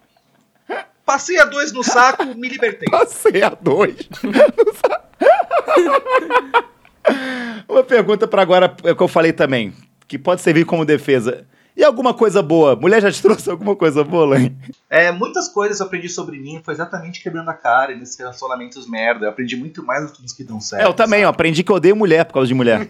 Passei 1.06 1.40
a 1.40 1.46
dois 1.46 1.72
no 1.72 1.84
saco, 1.84 2.26
me 2.26 2.50
libertei. 2.50 2.90
Passei 2.90 3.44
a 3.44 3.50
dois. 3.50 3.96
Uma 7.70 7.84
pergunta 7.84 8.28
pra 8.28 8.42
agora, 8.42 8.76
é 8.84 8.92
o 8.92 8.96
que 8.96 9.04
eu 9.04 9.08
falei 9.08 9.32
também, 9.32 9.74
que 10.08 10.18
pode 10.18 10.42
servir 10.42 10.66
como 10.66 10.84
defesa. 10.84 11.46
E 11.78 11.84
alguma 11.84 12.14
coisa 12.14 12.42
boa? 12.42 12.76
Mulher 12.76 13.02
já 13.02 13.12
te 13.12 13.22
trouxe 13.22 13.50
alguma 13.50 13.76
coisa 13.76 14.04
boa, 14.04 14.26
Lain? 14.26 14.58
É, 14.90 15.12
muitas 15.12 15.50
coisas 15.50 15.80
eu 15.80 15.86
aprendi 15.86 16.08
sobre 16.08 16.40
mim 16.40 16.62
foi 16.64 16.74
exatamente 16.74 17.22
quebrando 17.22 17.50
a 17.50 17.54
cara 17.54 17.92
e 17.92 18.00
nesses 18.00 18.18
relacionamentos 18.18 18.90
merda. 18.90 19.26
Eu 19.26 19.30
aprendi 19.30 19.58
muito 19.58 19.84
mais 19.84 20.06
do 20.06 20.14
que 20.14 20.22
nos 20.22 20.32
que 20.32 20.44
dão 20.44 20.62
certo. 20.62 20.84
É, 20.84 20.88
eu 20.88 20.94
também, 20.94 21.24
eu 21.24 21.30
aprendi 21.30 21.64
que 21.64 21.72
eu 21.72 21.76
odeio 21.76 21.96
mulher 21.96 22.26
por 22.26 22.36
causa 22.36 22.48
de 22.48 22.54
mulher. 22.54 22.88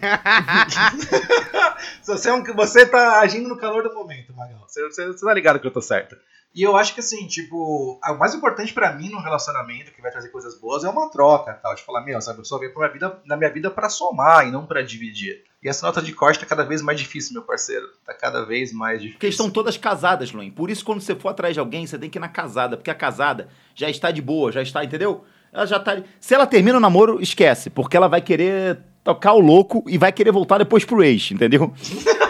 Você, 2.02 2.28
é 2.28 2.32
um, 2.32 2.44
você 2.54 2.86
tá 2.86 3.20
agindo 3.20 3.48
no 3.48 3.56
calor 3.56 3.82
do 3.82 3.92
momento, 3.92 4.32
Magal. 4.34 4.64
Você, 4.68 4.82
você, 4.84 5.06
você 5.08 5.26
tá 5.26 5.34
ligado 5.34 5.58
que 5.58 5.66
eu 5.66 5.72
tô 5.72 5.82
certo. 5.82 6.16
E 6.56 6.62
eu 6.62 6.74
acho 6.74 6.94
que 6.94 7.00
assim, 7.00 7.26
tipo, 7.26 8.00
o 8.02 8.18
mais 8.18 8.34
importante 8.34 8.72
pra 8.72 8.90
mim 8.90 9.10
no 9.10 9.20
relacionamento, 9.20 9.92
que 9.92 10.00
vai 10.00 10.10
trazer 10.10 10.30
coisas 10.30 10.58
boas, 10.58 10.84
é 10.84 10.88
uma 10.88 11.10
troca, 11.10 11.52
tal. 11.62 11.74
De 11.74 11.82
falar, 11.82 12.00
meu, 12.00 12.16
essa 12.16 12.32
pessoa 12.32 12.58
veio 12.58 12.72
pra 12.72 12.80
minha 12.80 12.92
vida, 12.94 13.20
na 13.26 13.36
minha 13.36 13.50
vida 13.50 13.70
pra 13.70 13.90
somar 13.90 14.48
e 14.48 14.50
não 14.50 14.64
pra 14.64 14.80
dividir. 14.80 15.44
E 15.62 15.68
essa 15.68 15.84
nota 15.84 16.00
de 16.00 16.14
corte 16.14 16.40
tá 16.40 16.46
cada 16.46 16.64
vez 16.64 16.80
mais 16.80 16.98
difícil, 16.98 17.34
meu 17.34 17.42
parceiro. 17.42 17.86
Tá 18.06 18.14
cada 18.14 18.42
vez 18.46 18.72
mais 18.72 19.02
difícil. 19.02 19.18
Porque 19.18 19.28
estão 19.28 19.50
todas 19.50 19.76
casadas, 19.76 20.32
Luin. 20.32 20.50
Por 20.50 20.70
isso, 20.70 20.82
quando 20.82 21.02
você 21.02 21.14
for 21.14 21.28
atrás 21.28 21.52
de 21.52 21.60
alguém, 21.60 21.86
você 21.86 21.98
tem 21.98 22.08
que 22.08 22.16
ir 22.16 22.20
na 22.20 22.28
casada. 22.28 22.78
Porque 22.78 22.90
a 22.90 22.94
casada 22.94 23.48
já 23.74 23.90
está 23.90 24.10
de 24.10 24.22
boa, 24.22 24.50
já 24.50 24.62
está, 24.62 24.82
entendeu? 24.82 25.24
Ela 25.52 25.66
já 25.66 25.78
tá. 25.78 26.02
Se 26.18 26.34
ela 26.34 26.46
termina 26.46 26.78
o 26.78 26.80
namoro, 26.80 27.20
esquece. 27.20 27.68
Porque 27.68 27.98
ela 27.98 28.08
vai 28.08 28.22
querer 28.22 28.78
tocar 29.04 29.34
o 29.34 29.40
louco 29.40 29.84
e 29.86 29.98
vai 29.98 30.10
querer 30.10 30.32
voltar 30.32 30.56
depois 30.56 30.86
pro 30.86 31.04
ex, 31.04 31.30
entendeu? 31.30 31.74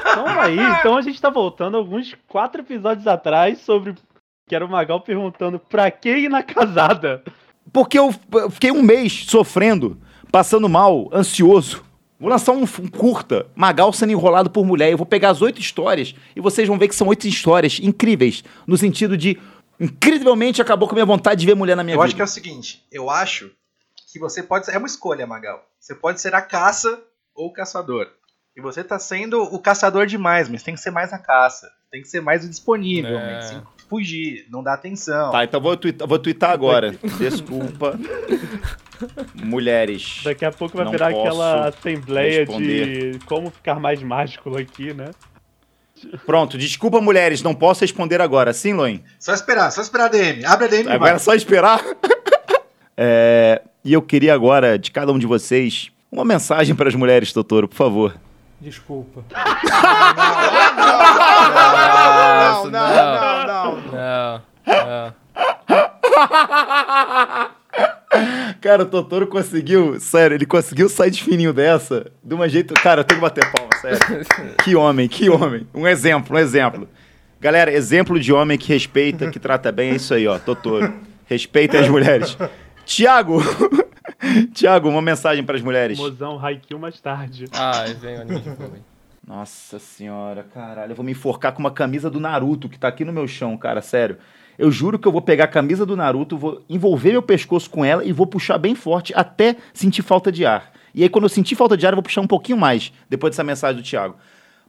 Então 0.01 0.27
aí, 0.41 0.59
então 0.59 0.97
a 0.97 1.03
gente 1.03 1.21
tá 1.21 1.31
voltando 1.31 1.77
alguns 1.77 2.15
quatro 2.27 2.61
episódios 2.61 3.07
atrás 3.07 3.61
sobre 3.61 3.95
que 4.47 4.55
era 4.55 4.65
o 4.65 4.69
Magal 4.69 5.01
perguntando 5.01 5.59
pra 5.59 5.91
que 5.91 6.09
ir 6.09 6.29
na 6.29 6.43
casada. 6.43 7.23
Porque 7.73 7.99
eu 7.99 8.15
eu 8.33 8.51
fiquei 8.51 8.71
um 8.71 8.81
mês 8.83 9.25
sofrendo, 9.27 10.01
passando 10.31 10.69
mal, 10.69 11.11
ansioso. 11.13 11.85
Vou 12.19 12.31
lançar 12.31 12.53
um, 12.53 12.63
um 12.63 12.89
curta, 12.89 13.47
Magal 13.55 13.93
sendo 13.93 14.13
enrolado 14.13 14.49
por 14.49 14.65
mulher. 14.65 14.91
Eu 14.93 14.97
vou 14.97 15.07
pegar 15.07 15.31
as 15.31 15.43
oito 15.43 15.61
histórias 15.61 16.15
e 16.35 16.41
vocês 16.41 16.67
vão 16.67 16.79
ver 16.79 16.89
que 16.89 16.95
são 16.95 17.09
oito 17.09 17.27
histórias 17.27 17.79
incríveis. 17.83 18.43
No 18.67 18.77
sentido 18.79 19.17
de, 19.17 19.37
incrivelmente, 19.81 20.63
acabou 20.63 20.89
com 20.89 20.95
a 20.95 20.97
minha 20.97 21.05
vontade 21.05 21.41
de 21.41 21.47
ver 21.47 21.57
mulher 21.57 21.77
na 21.77 21.83
minha 21.85 21.95
eu 21.97 21.99
vida. 21.99 22.07
acho 22.07 22.15
que 22.17 22.23
é 22.23 22.25
o 22.25 22.29
seguinte, 22.29 22.85
eu 22.91 23.11
acho 23.11 23.51
que 24.13 24.19
você 24.19 24.43
pode 24.43 24.65
ser. 24.65 24.73
É 24.75 24.79
uma 24.79 24.87
escolha, 24.87 25.27
Magal. 25.27 25.61
Você 25.81 25.95
pode 25.95 26.21
ser 26.21 26.35
a 26.35 26.41
caça 26.41 27.03
ou 27.35 27.49
o 27.49 27.53
caçador. 27.53 28.07
E 28.57 28.61
você 28.63 28.83
tá 28.83 28.99
sendo 28.99 29.43
o 29.43 29.59
caçador 29.59 30.07
demais, 30.07 30.49
mas 30.49 30.63
tem 30.63 30.73
que 30.75 30.81
ser 30.81 30.91
mais 30.91 31.13
a 31.13 31.19
caça. 31.19 31.69
Tem 31.91 32.01
que 32.01 32.09
ser 32.09 32.23
mais 32.23 32.43
o 32.45 32.49
disponível, 32.49 33.19
É. 33.19 33.27
né? 33.55 33.63
Fugir, 33.88 34.46
não 34.51 34.62
dá 34.62 34.75
atenção. 34.75 35.31
Tá, 35.31 35.44
então 35.44 35.61
vou 35.61 35.77
twittar, 35.77 36.09
vou 36.09 36.18
twittar 36.18 36.51
agora. 36.51 36.94
Desculpa. 37.18 37.99
Mulheres. 39.35 40.22
Daqui 40.25 40.44
a 40.44 40.51
pouco 40.51 40.77
vai 40.77 40.88
virar 40.90 41.09
aquela 41.09 41.68
assembleia 41.68 42.40
responder. 42.40 43.12
de 43.12 43.18
como 43.27 43.51
ficar 43.51 43.79
mais 43.79 44.03
mágico 44.03 44.57
aqui, 44.57 44.92
né? 44.92 45.11
Pronto, 46.27 46.59
desculpa, 46.59 47.01
mulheres, 47.01 47.42
não 47.42 47.55
posso 47.55 47.81
responder 47.81 48.20
agora. 48.20 48.53
Sim, 48.53 48.75
Loin? 48.75 49.03
Só 49.18 49.33
esperar, 49.33 49.70
só 49.70 49.81
esperar 49.81 50.07
a 50.07 50.09
DM. 50.09 50.44
Abre 50.44 50.66
a 50.66 50.68
DM 50.68 50.88
e 50.88 50.92
Agora 50.92 51.16
é 51.16 51.18
só 51.18 51.35
esperar. 51.35 51.83
É, 52.99 53.61
e 53.85 53.92
eu 53.92 54.01
queria 54.01 54.33
agora, 54.33 54.79
de 54.79 54.90
cada 54.90 55.12
um 55.12 55.18
de 55.18 55.27
vocês, 55.27 55.90
uma 56.11 56.25
mensagem 56.25 56.75
para 56.75 56.88
as 56.88 56.94
mulheres, 56.94 57.31
Totoro, 57.31 57.68
por 57.68 57.75
favor. 57.77 58.18
Desculpa. 58.61 59.25
Não, 62.66 62.71
não, 62.71 63.47
não. 63.47 63.77
Não, 63.92 64.42
não. 64.66 65.14
Cara, 68.61 68.83
o 68.83 68.87
Totoro 68.87 69.27
conseguiu, 69.27 70.01
sério, 70.01 70.35
ele 70.35 70.47
conseguiu 70.47 70.88
sair 70.88 71.11
de 71.11 71.23
fininho 71.23 71.53
dessa 71.53 72.11
de 72.25 72.35
uma 72.35 72.49
jeito. 72.49 72.75
Cara, 72.75 73.01
eu 73.01 73.05
tenho 73.05 73.21
que 73.21 73.27
bater 73.27 73.45
palma, 73.53 73.71
sério. 73.81 73.99
Que 74.64 74.75
homem, 74.75 75.09
que 75.09 75.29
homem. 75.29 75.66
Um 75.75 75.87
exemplo, 75.87 76.35
um 76.35 76.38
exemplo. 76.38 76.88
Galera, 77.40 77.71
exemplo 77.73 78.19
de 78.19 78.33
homem 78.33 78.57
que 78.57 78.73
respeita, 78.73 79.31
que 79.31 79.38
trata 79.38 79.71
bem, 79.71 79.90
é 79.92 79.97
isso 79.97 80.14
aí, 80.14 80.27
ó, 80.27 80.38
Totoro. 80.38 80.92
Respeita 81.27 81.79
as 81.79 81.88
mulheres. 81.88 82.37
Tiago! 82.85 83.42
Tiago, 84.53 84.89
uma 84.89 85.03
mensagem 85.03 85.45
para 85.45 85.57
as 85.57 85.62
mulheres. 85.62 85.99
Mozão 85.99 86.39
Haikyuu 86.39 86.81
mais 86.81 87.01
tarde. 87.01 87.47
Ai, 87.53 87.95
vem 87.95 88.19
o 88.19 88.21
anime 88.23 88.41
de 88.41 88.51
vôlei. 88.51 88.83
Nossa 89.27 89.79
senhora, 89.81 90.47
caralho, 90.55 90.93
eu 90.93 90.97
vou 90.97 91.05
me 91.05 91.11
enforcar 91.11 91.53
com 91.53 91.59
uma 91.59 91.71
camisa 91.71 92.09
do 92.09 92.21
Naruto 92.21 92.69
que 92.69 92.79
tá 92.79 92.87
aqui 92.87 93.05
no 93.05 93.12
meu 93.12 93.27
chão, 93.27 93.57
cara, 93.57 93.83
sério. 93.83 94.19
Eu 94.57 94.71
juro 94.71 94.99
que 94.99 95.07
eu 95.07 95.12
vou 95.12 95.21
pegar 95.21 95.45
a 95.45 95.49
camisa 95.49 95.85
do 95.85 95.97
Naruto, 95.97 96.39
vou 96.39 96.65
envolver 96.69 97.11
meu 97.11 97.23
pescoço 97.23 97.69
com 97.69 97.85
ela 97.85 98.05
e 98.05 98.12
vou 98.12 98.27
puxar 98.27 98.57
bem 98.57 98.75
forte 98.75 99.12
até 99.17 99.57
sentir 99.75 100.03
falta 100.03 100.31
de 100.31 100.47
ar. 100.47 100.73
E 100.95 101.03
aí, 101.03 101.09
quando 101.09 101.25
eu 101.25 101.29
sentir 101.29 101.57
falta 101.57 101.77
de 101.77 101.85
ar, 101.85 101.93
eu 101.93 101.97
vou 101.97 102.03
puxar 102.03 102.21
um 102.21 102.27
pouquinho 102.27 102.57
mais, 102.57 102.93
depois 103.09 103.33
dessa 103.33 103.45
mensagem 103.45 103.83
do 103.83 103.87
Thiago. 103.87 104.17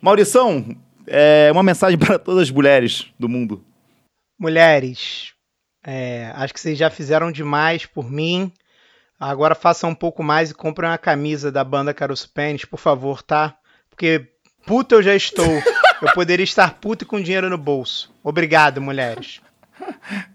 Maurição, 0.02 0.76
é 1.06 1.50
uma 1.52 1.64
mensagem 1.64 1.98
para 1.98 2.20
todas 2.20 2.44
as 2.44 2.52
mulheres 2.52 3.08
do 3.18 3.30
mundo. 3.30 3.64
Mulheres, 4.38 5.34
é, 5.86 6.32
acho 6.36 6.54
que 6.54 6.60
vocês 6.60 6.78
já 6.78 6.90
fizeram 6.90 7.32
demais 7.32 7.86
por 7.86 8.12
mim. 8.12 8.52
Agora 9.20 9.56
façam 9.56 9.90
um 9.90 9.96
pouco 9.96 10.22
mais 10.22 10.52
e 10.52 10.54
comprem 10.54 10.90
uma 10.90 10.98
camisa 10.98 11.52
da 11.52 11.64
banda 11.64 11.94
Caroço 11.94 12.30
Pênis, 12.30 12.66
por 12.66 12.80
favor, 12.80 13.22
tá? 13.22 13.58
Porque 13.90 14.28
puta 14.66 14.96
eu 14.96 15.04
já 15.04 15.16
estou. 15.16 15.46
Eu 16.00 16.14
poderia 16.14 16.44
estar 16.44 16.76
puto 16.76 17.04
e 17.04 17.08
com 17.08 17.20
dinheiro 17.20 17.50
no 17.50 17.58
bolso. 17.58 18.14
Obrigado, 18.24 18.80
mulheres. 18.80 19.42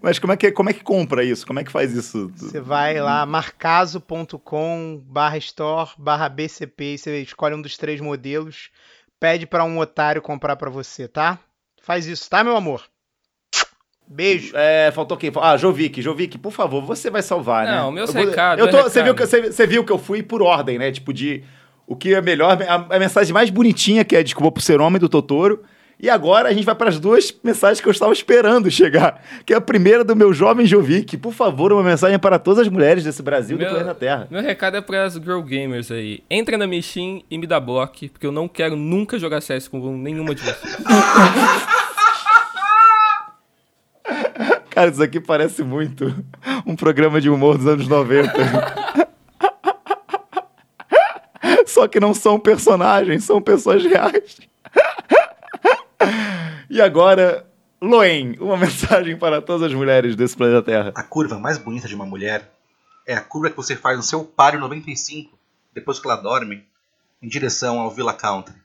Mas 0.01 0.19
como 0.19 0.33
é 0.33 0.37
que, 0.37 0.51
como 0.51 0.69
é 0.69 0.73
que 0.73 0.83
compra 0.83 1.23
isso? 1.23 1.47
Como 1.47 1.59
é 1.59 1.63
que 1.63 1.71
faz 1.71 1.93
isso? 1.93 2.29
Você 2.35 2.59
vai 2.59 2.99
lá, 2.99 3.25
marcaso.com 3.25 5.01
barra 5.05 5.37
store 5.37 5.91
barra 5.97 6.27
BCP, 6.27 6.83
e 6.83 6.97
você 6.97 7.21
escolhe 7.21 7.55
um 7.55 7.61
dos 7.61 7.77
três 7.77 8.01
modelos, 8.01 8.71
pede 9.19 9.45
pra 9.45 9.63
um 9.63 9.79
otário 9.79 10.21
comprar 10.21 10.55
pra 10.55 10.69
você, 10.69 11.07
tá? 11.07 11.39
Faz 11.81 12.05
isso, 12.05 12.29
tá, 12.29 12.43
meu 12.43 12.55
amor? 12.55 12.83
Beijo. 14.07 14.51
É, 14.55 14.91
faltou 14.91 15.17
quem? 15.17 15.31
Ah, 15.41 15.57
Jovic. 15.57 16.01
Jovic, 16.01 16.37
por 16.37 16.51
favor, 16.51 16.81
você 16.83 17.09
vai 17.09 17.21
salvar, 17.21 17.65
né? 17.65 17.75
Não, 17.77 17.91
meus 17.91 18.09
Eu 18.09 18.21
vou- 18.21 18.25
recados, 18.29 18.63
Eu 18.65 18.69
tô, 18.71 18.77
meu 18.77 18.83
você, 18.89 19.01
viu 19.01 19.13
recado. 19.13 19.27
que, 19.29 19.37
você, 19.41 19.51
você 19.51 19.67
viu 19.67 19.83
que 19.83 19.91
eu 19.91 19.97
fui 19.97 20.21
por 20.21 20.41
ordem, 20.41 20.77
né? 20.77 20.91
Tipo, 20.91 21.11
de 21.13 21.43
o 21.87 21.95
que 21.95 22.13
é 22.13 22.21
melhor, 22.21 22.57
a, 22.61 22.95
a 22.95 22.99
mensagem 22.99 23.33
mais 23.33 23.49
bonitinha, 23.49 24.03
que 24.05 24.15
é 24.15 24.21
desculpa 24.23 24.51
por 24.51 24.61
ser 24.61 24.79
homem 24.81 24.99
do 24.99 25.09
Totoro. 25.09 25.63
E 25.99 26.09
agora 26.09 26.49
a 26.49 26.53
gente 26.53 26.65
vai 26.65 26.75
para 26.75 26.89
as 26.89 26.99
duas 26.99 27.33
mensagens 27.43 27.79
que 27.79 27.87
eu 27.87 27.91
estava 27.91 28.11
esperando 28.11 28.69
chegar. 28.69 29.23
Que 29.45 29.53
é 29.53 29.57
a 29.57 29.61
primeira 29.61 30.03
do 30.03 30.15
meu 30.15 30.33
jovem 30.33 30.65
Jovic. 30.65 31.15
Por 31.17 31.31
favor, 31.31 31.71
uma 31.71 31.83
mensagem 31.83 32.19
para 32.19 32.37
todas 32.37 32.59
as 32.65 32.67
mulheres 32.67 33.05
desse 33.05 33.21
Brasil 33.23 33.55
e 33.55 33.59
do 33.59 33.61
Meu- 33.63 33.69
planeta 33.73 33.95
Terra. 33.95 34.27
Meu 34.29 34.41
recado 34.41 34.75
é 34.75 34.81
pras 34.81 35.13
girl 35.13 35.39
gamers 35.41 35.91
aí. 35.91 36.21
Entra 36.29 36.57
na 36.57 36.67
Michin 36.67 37.23
e 37.31 37.37
me 37.37 37.47
dá 37.47 37.57
bloco, 37.59 38.09
porque 38.09 38.25
eu 38.27 38.31
não 38.33 38.49
quero 38.49 38.75
nunca 38.75 39.17
jogar 39.17 39.39
CS 39.39 39.67
com 39.69 39.95
nenhuma 39.95 40.35
de 40.35 40.41
vocês. 40.41 40.77
Cara, 44.73 44.89
isso 44.89 45.03
aqui 45.03 45.19
parece 45.19 45.63
muito 45.63 46.05
um 46.65 46.75
programa 46.75 47.21
de 47.21 47.29
humor 47.29 47.59
dos 47.59 47.67
anos 47.67 47.87
90. 47.87 48.31
Só 51.67 51.87
que 51.87 51.99
não 51.99 52.11
são 52.11 52.39
personagens, 52.39 53.23
são 53.23 53.39
pessoas 53.39 53.83
reais. 53.83 54.39
E 56.69 56.81
agora, 56.81 57.45
Loen, 57.79 58.35
uma 58.39 58.57
mensagem 58.57 59.15
para 59.15 59.43
todas 59.43 59.67
as 59.67 59.73
mulheres 59.73 60.15
desse 60.15 60.35
planeta 60.35 60.63
Terra. 60.63 60.91
A 60.95 61.03
curva 61.03 61.37
mais 61.37 61.59
bonita 61.59 61.87
de 61.87 61.93
uma 61.93 62.05
mulher 62.05 62.51
é 63.05 63.13
a 63.13 63.21
curva 63.21 63.51
que 63.51 63.57
você 63.57 63.75
faz 63.75 63.95
no 63.95 64.03
seu 64.03 64.23
páreo 64.23 64.59
95, 64.59 65.37
depois 65.71 65.99
que 65.99 66.07
ela 66.07 66.15
dorme, 66.15 66.65
em 67.21 67.27
direção 67.27 67.79
ao 67.79 67.91
Villa 67.91 68.13
Country. 68.13 68.55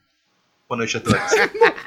Boa 0.67 0.77
noite 0.77 0.97
a 0.97 1.01
todos. 1.01 1.19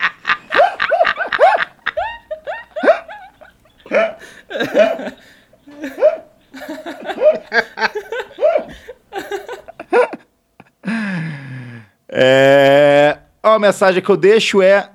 É... 12.14 13.18
A 13.42 13.58
mensagem 13.58 14.02
que 14.02 14.10
eu 14.10 14.16
deixo 14.16 14.60
é. 14.62 14.88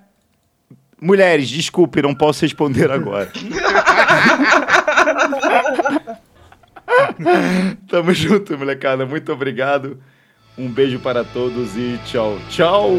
Mulheres, 1.02 1.50
desculpe, 1.50 2.02
não 2.02 2.16
posso 2.16 2.44
responder 2.44 2.90
agora. 2.92 3.32
Tamo 7.90 8.14
junto, 8.14 8.58
molecada. 8.58 9.06
Muito 9.06 9.32
obrigado. 9.32 10.00
Um 10.58 10.70
beijo 10.70 11.00
para 11.00 11.24
todos 11.24 11.76
e 11.76 12.00
tchau, 12.06 12.40
tchau! 12.50 12.90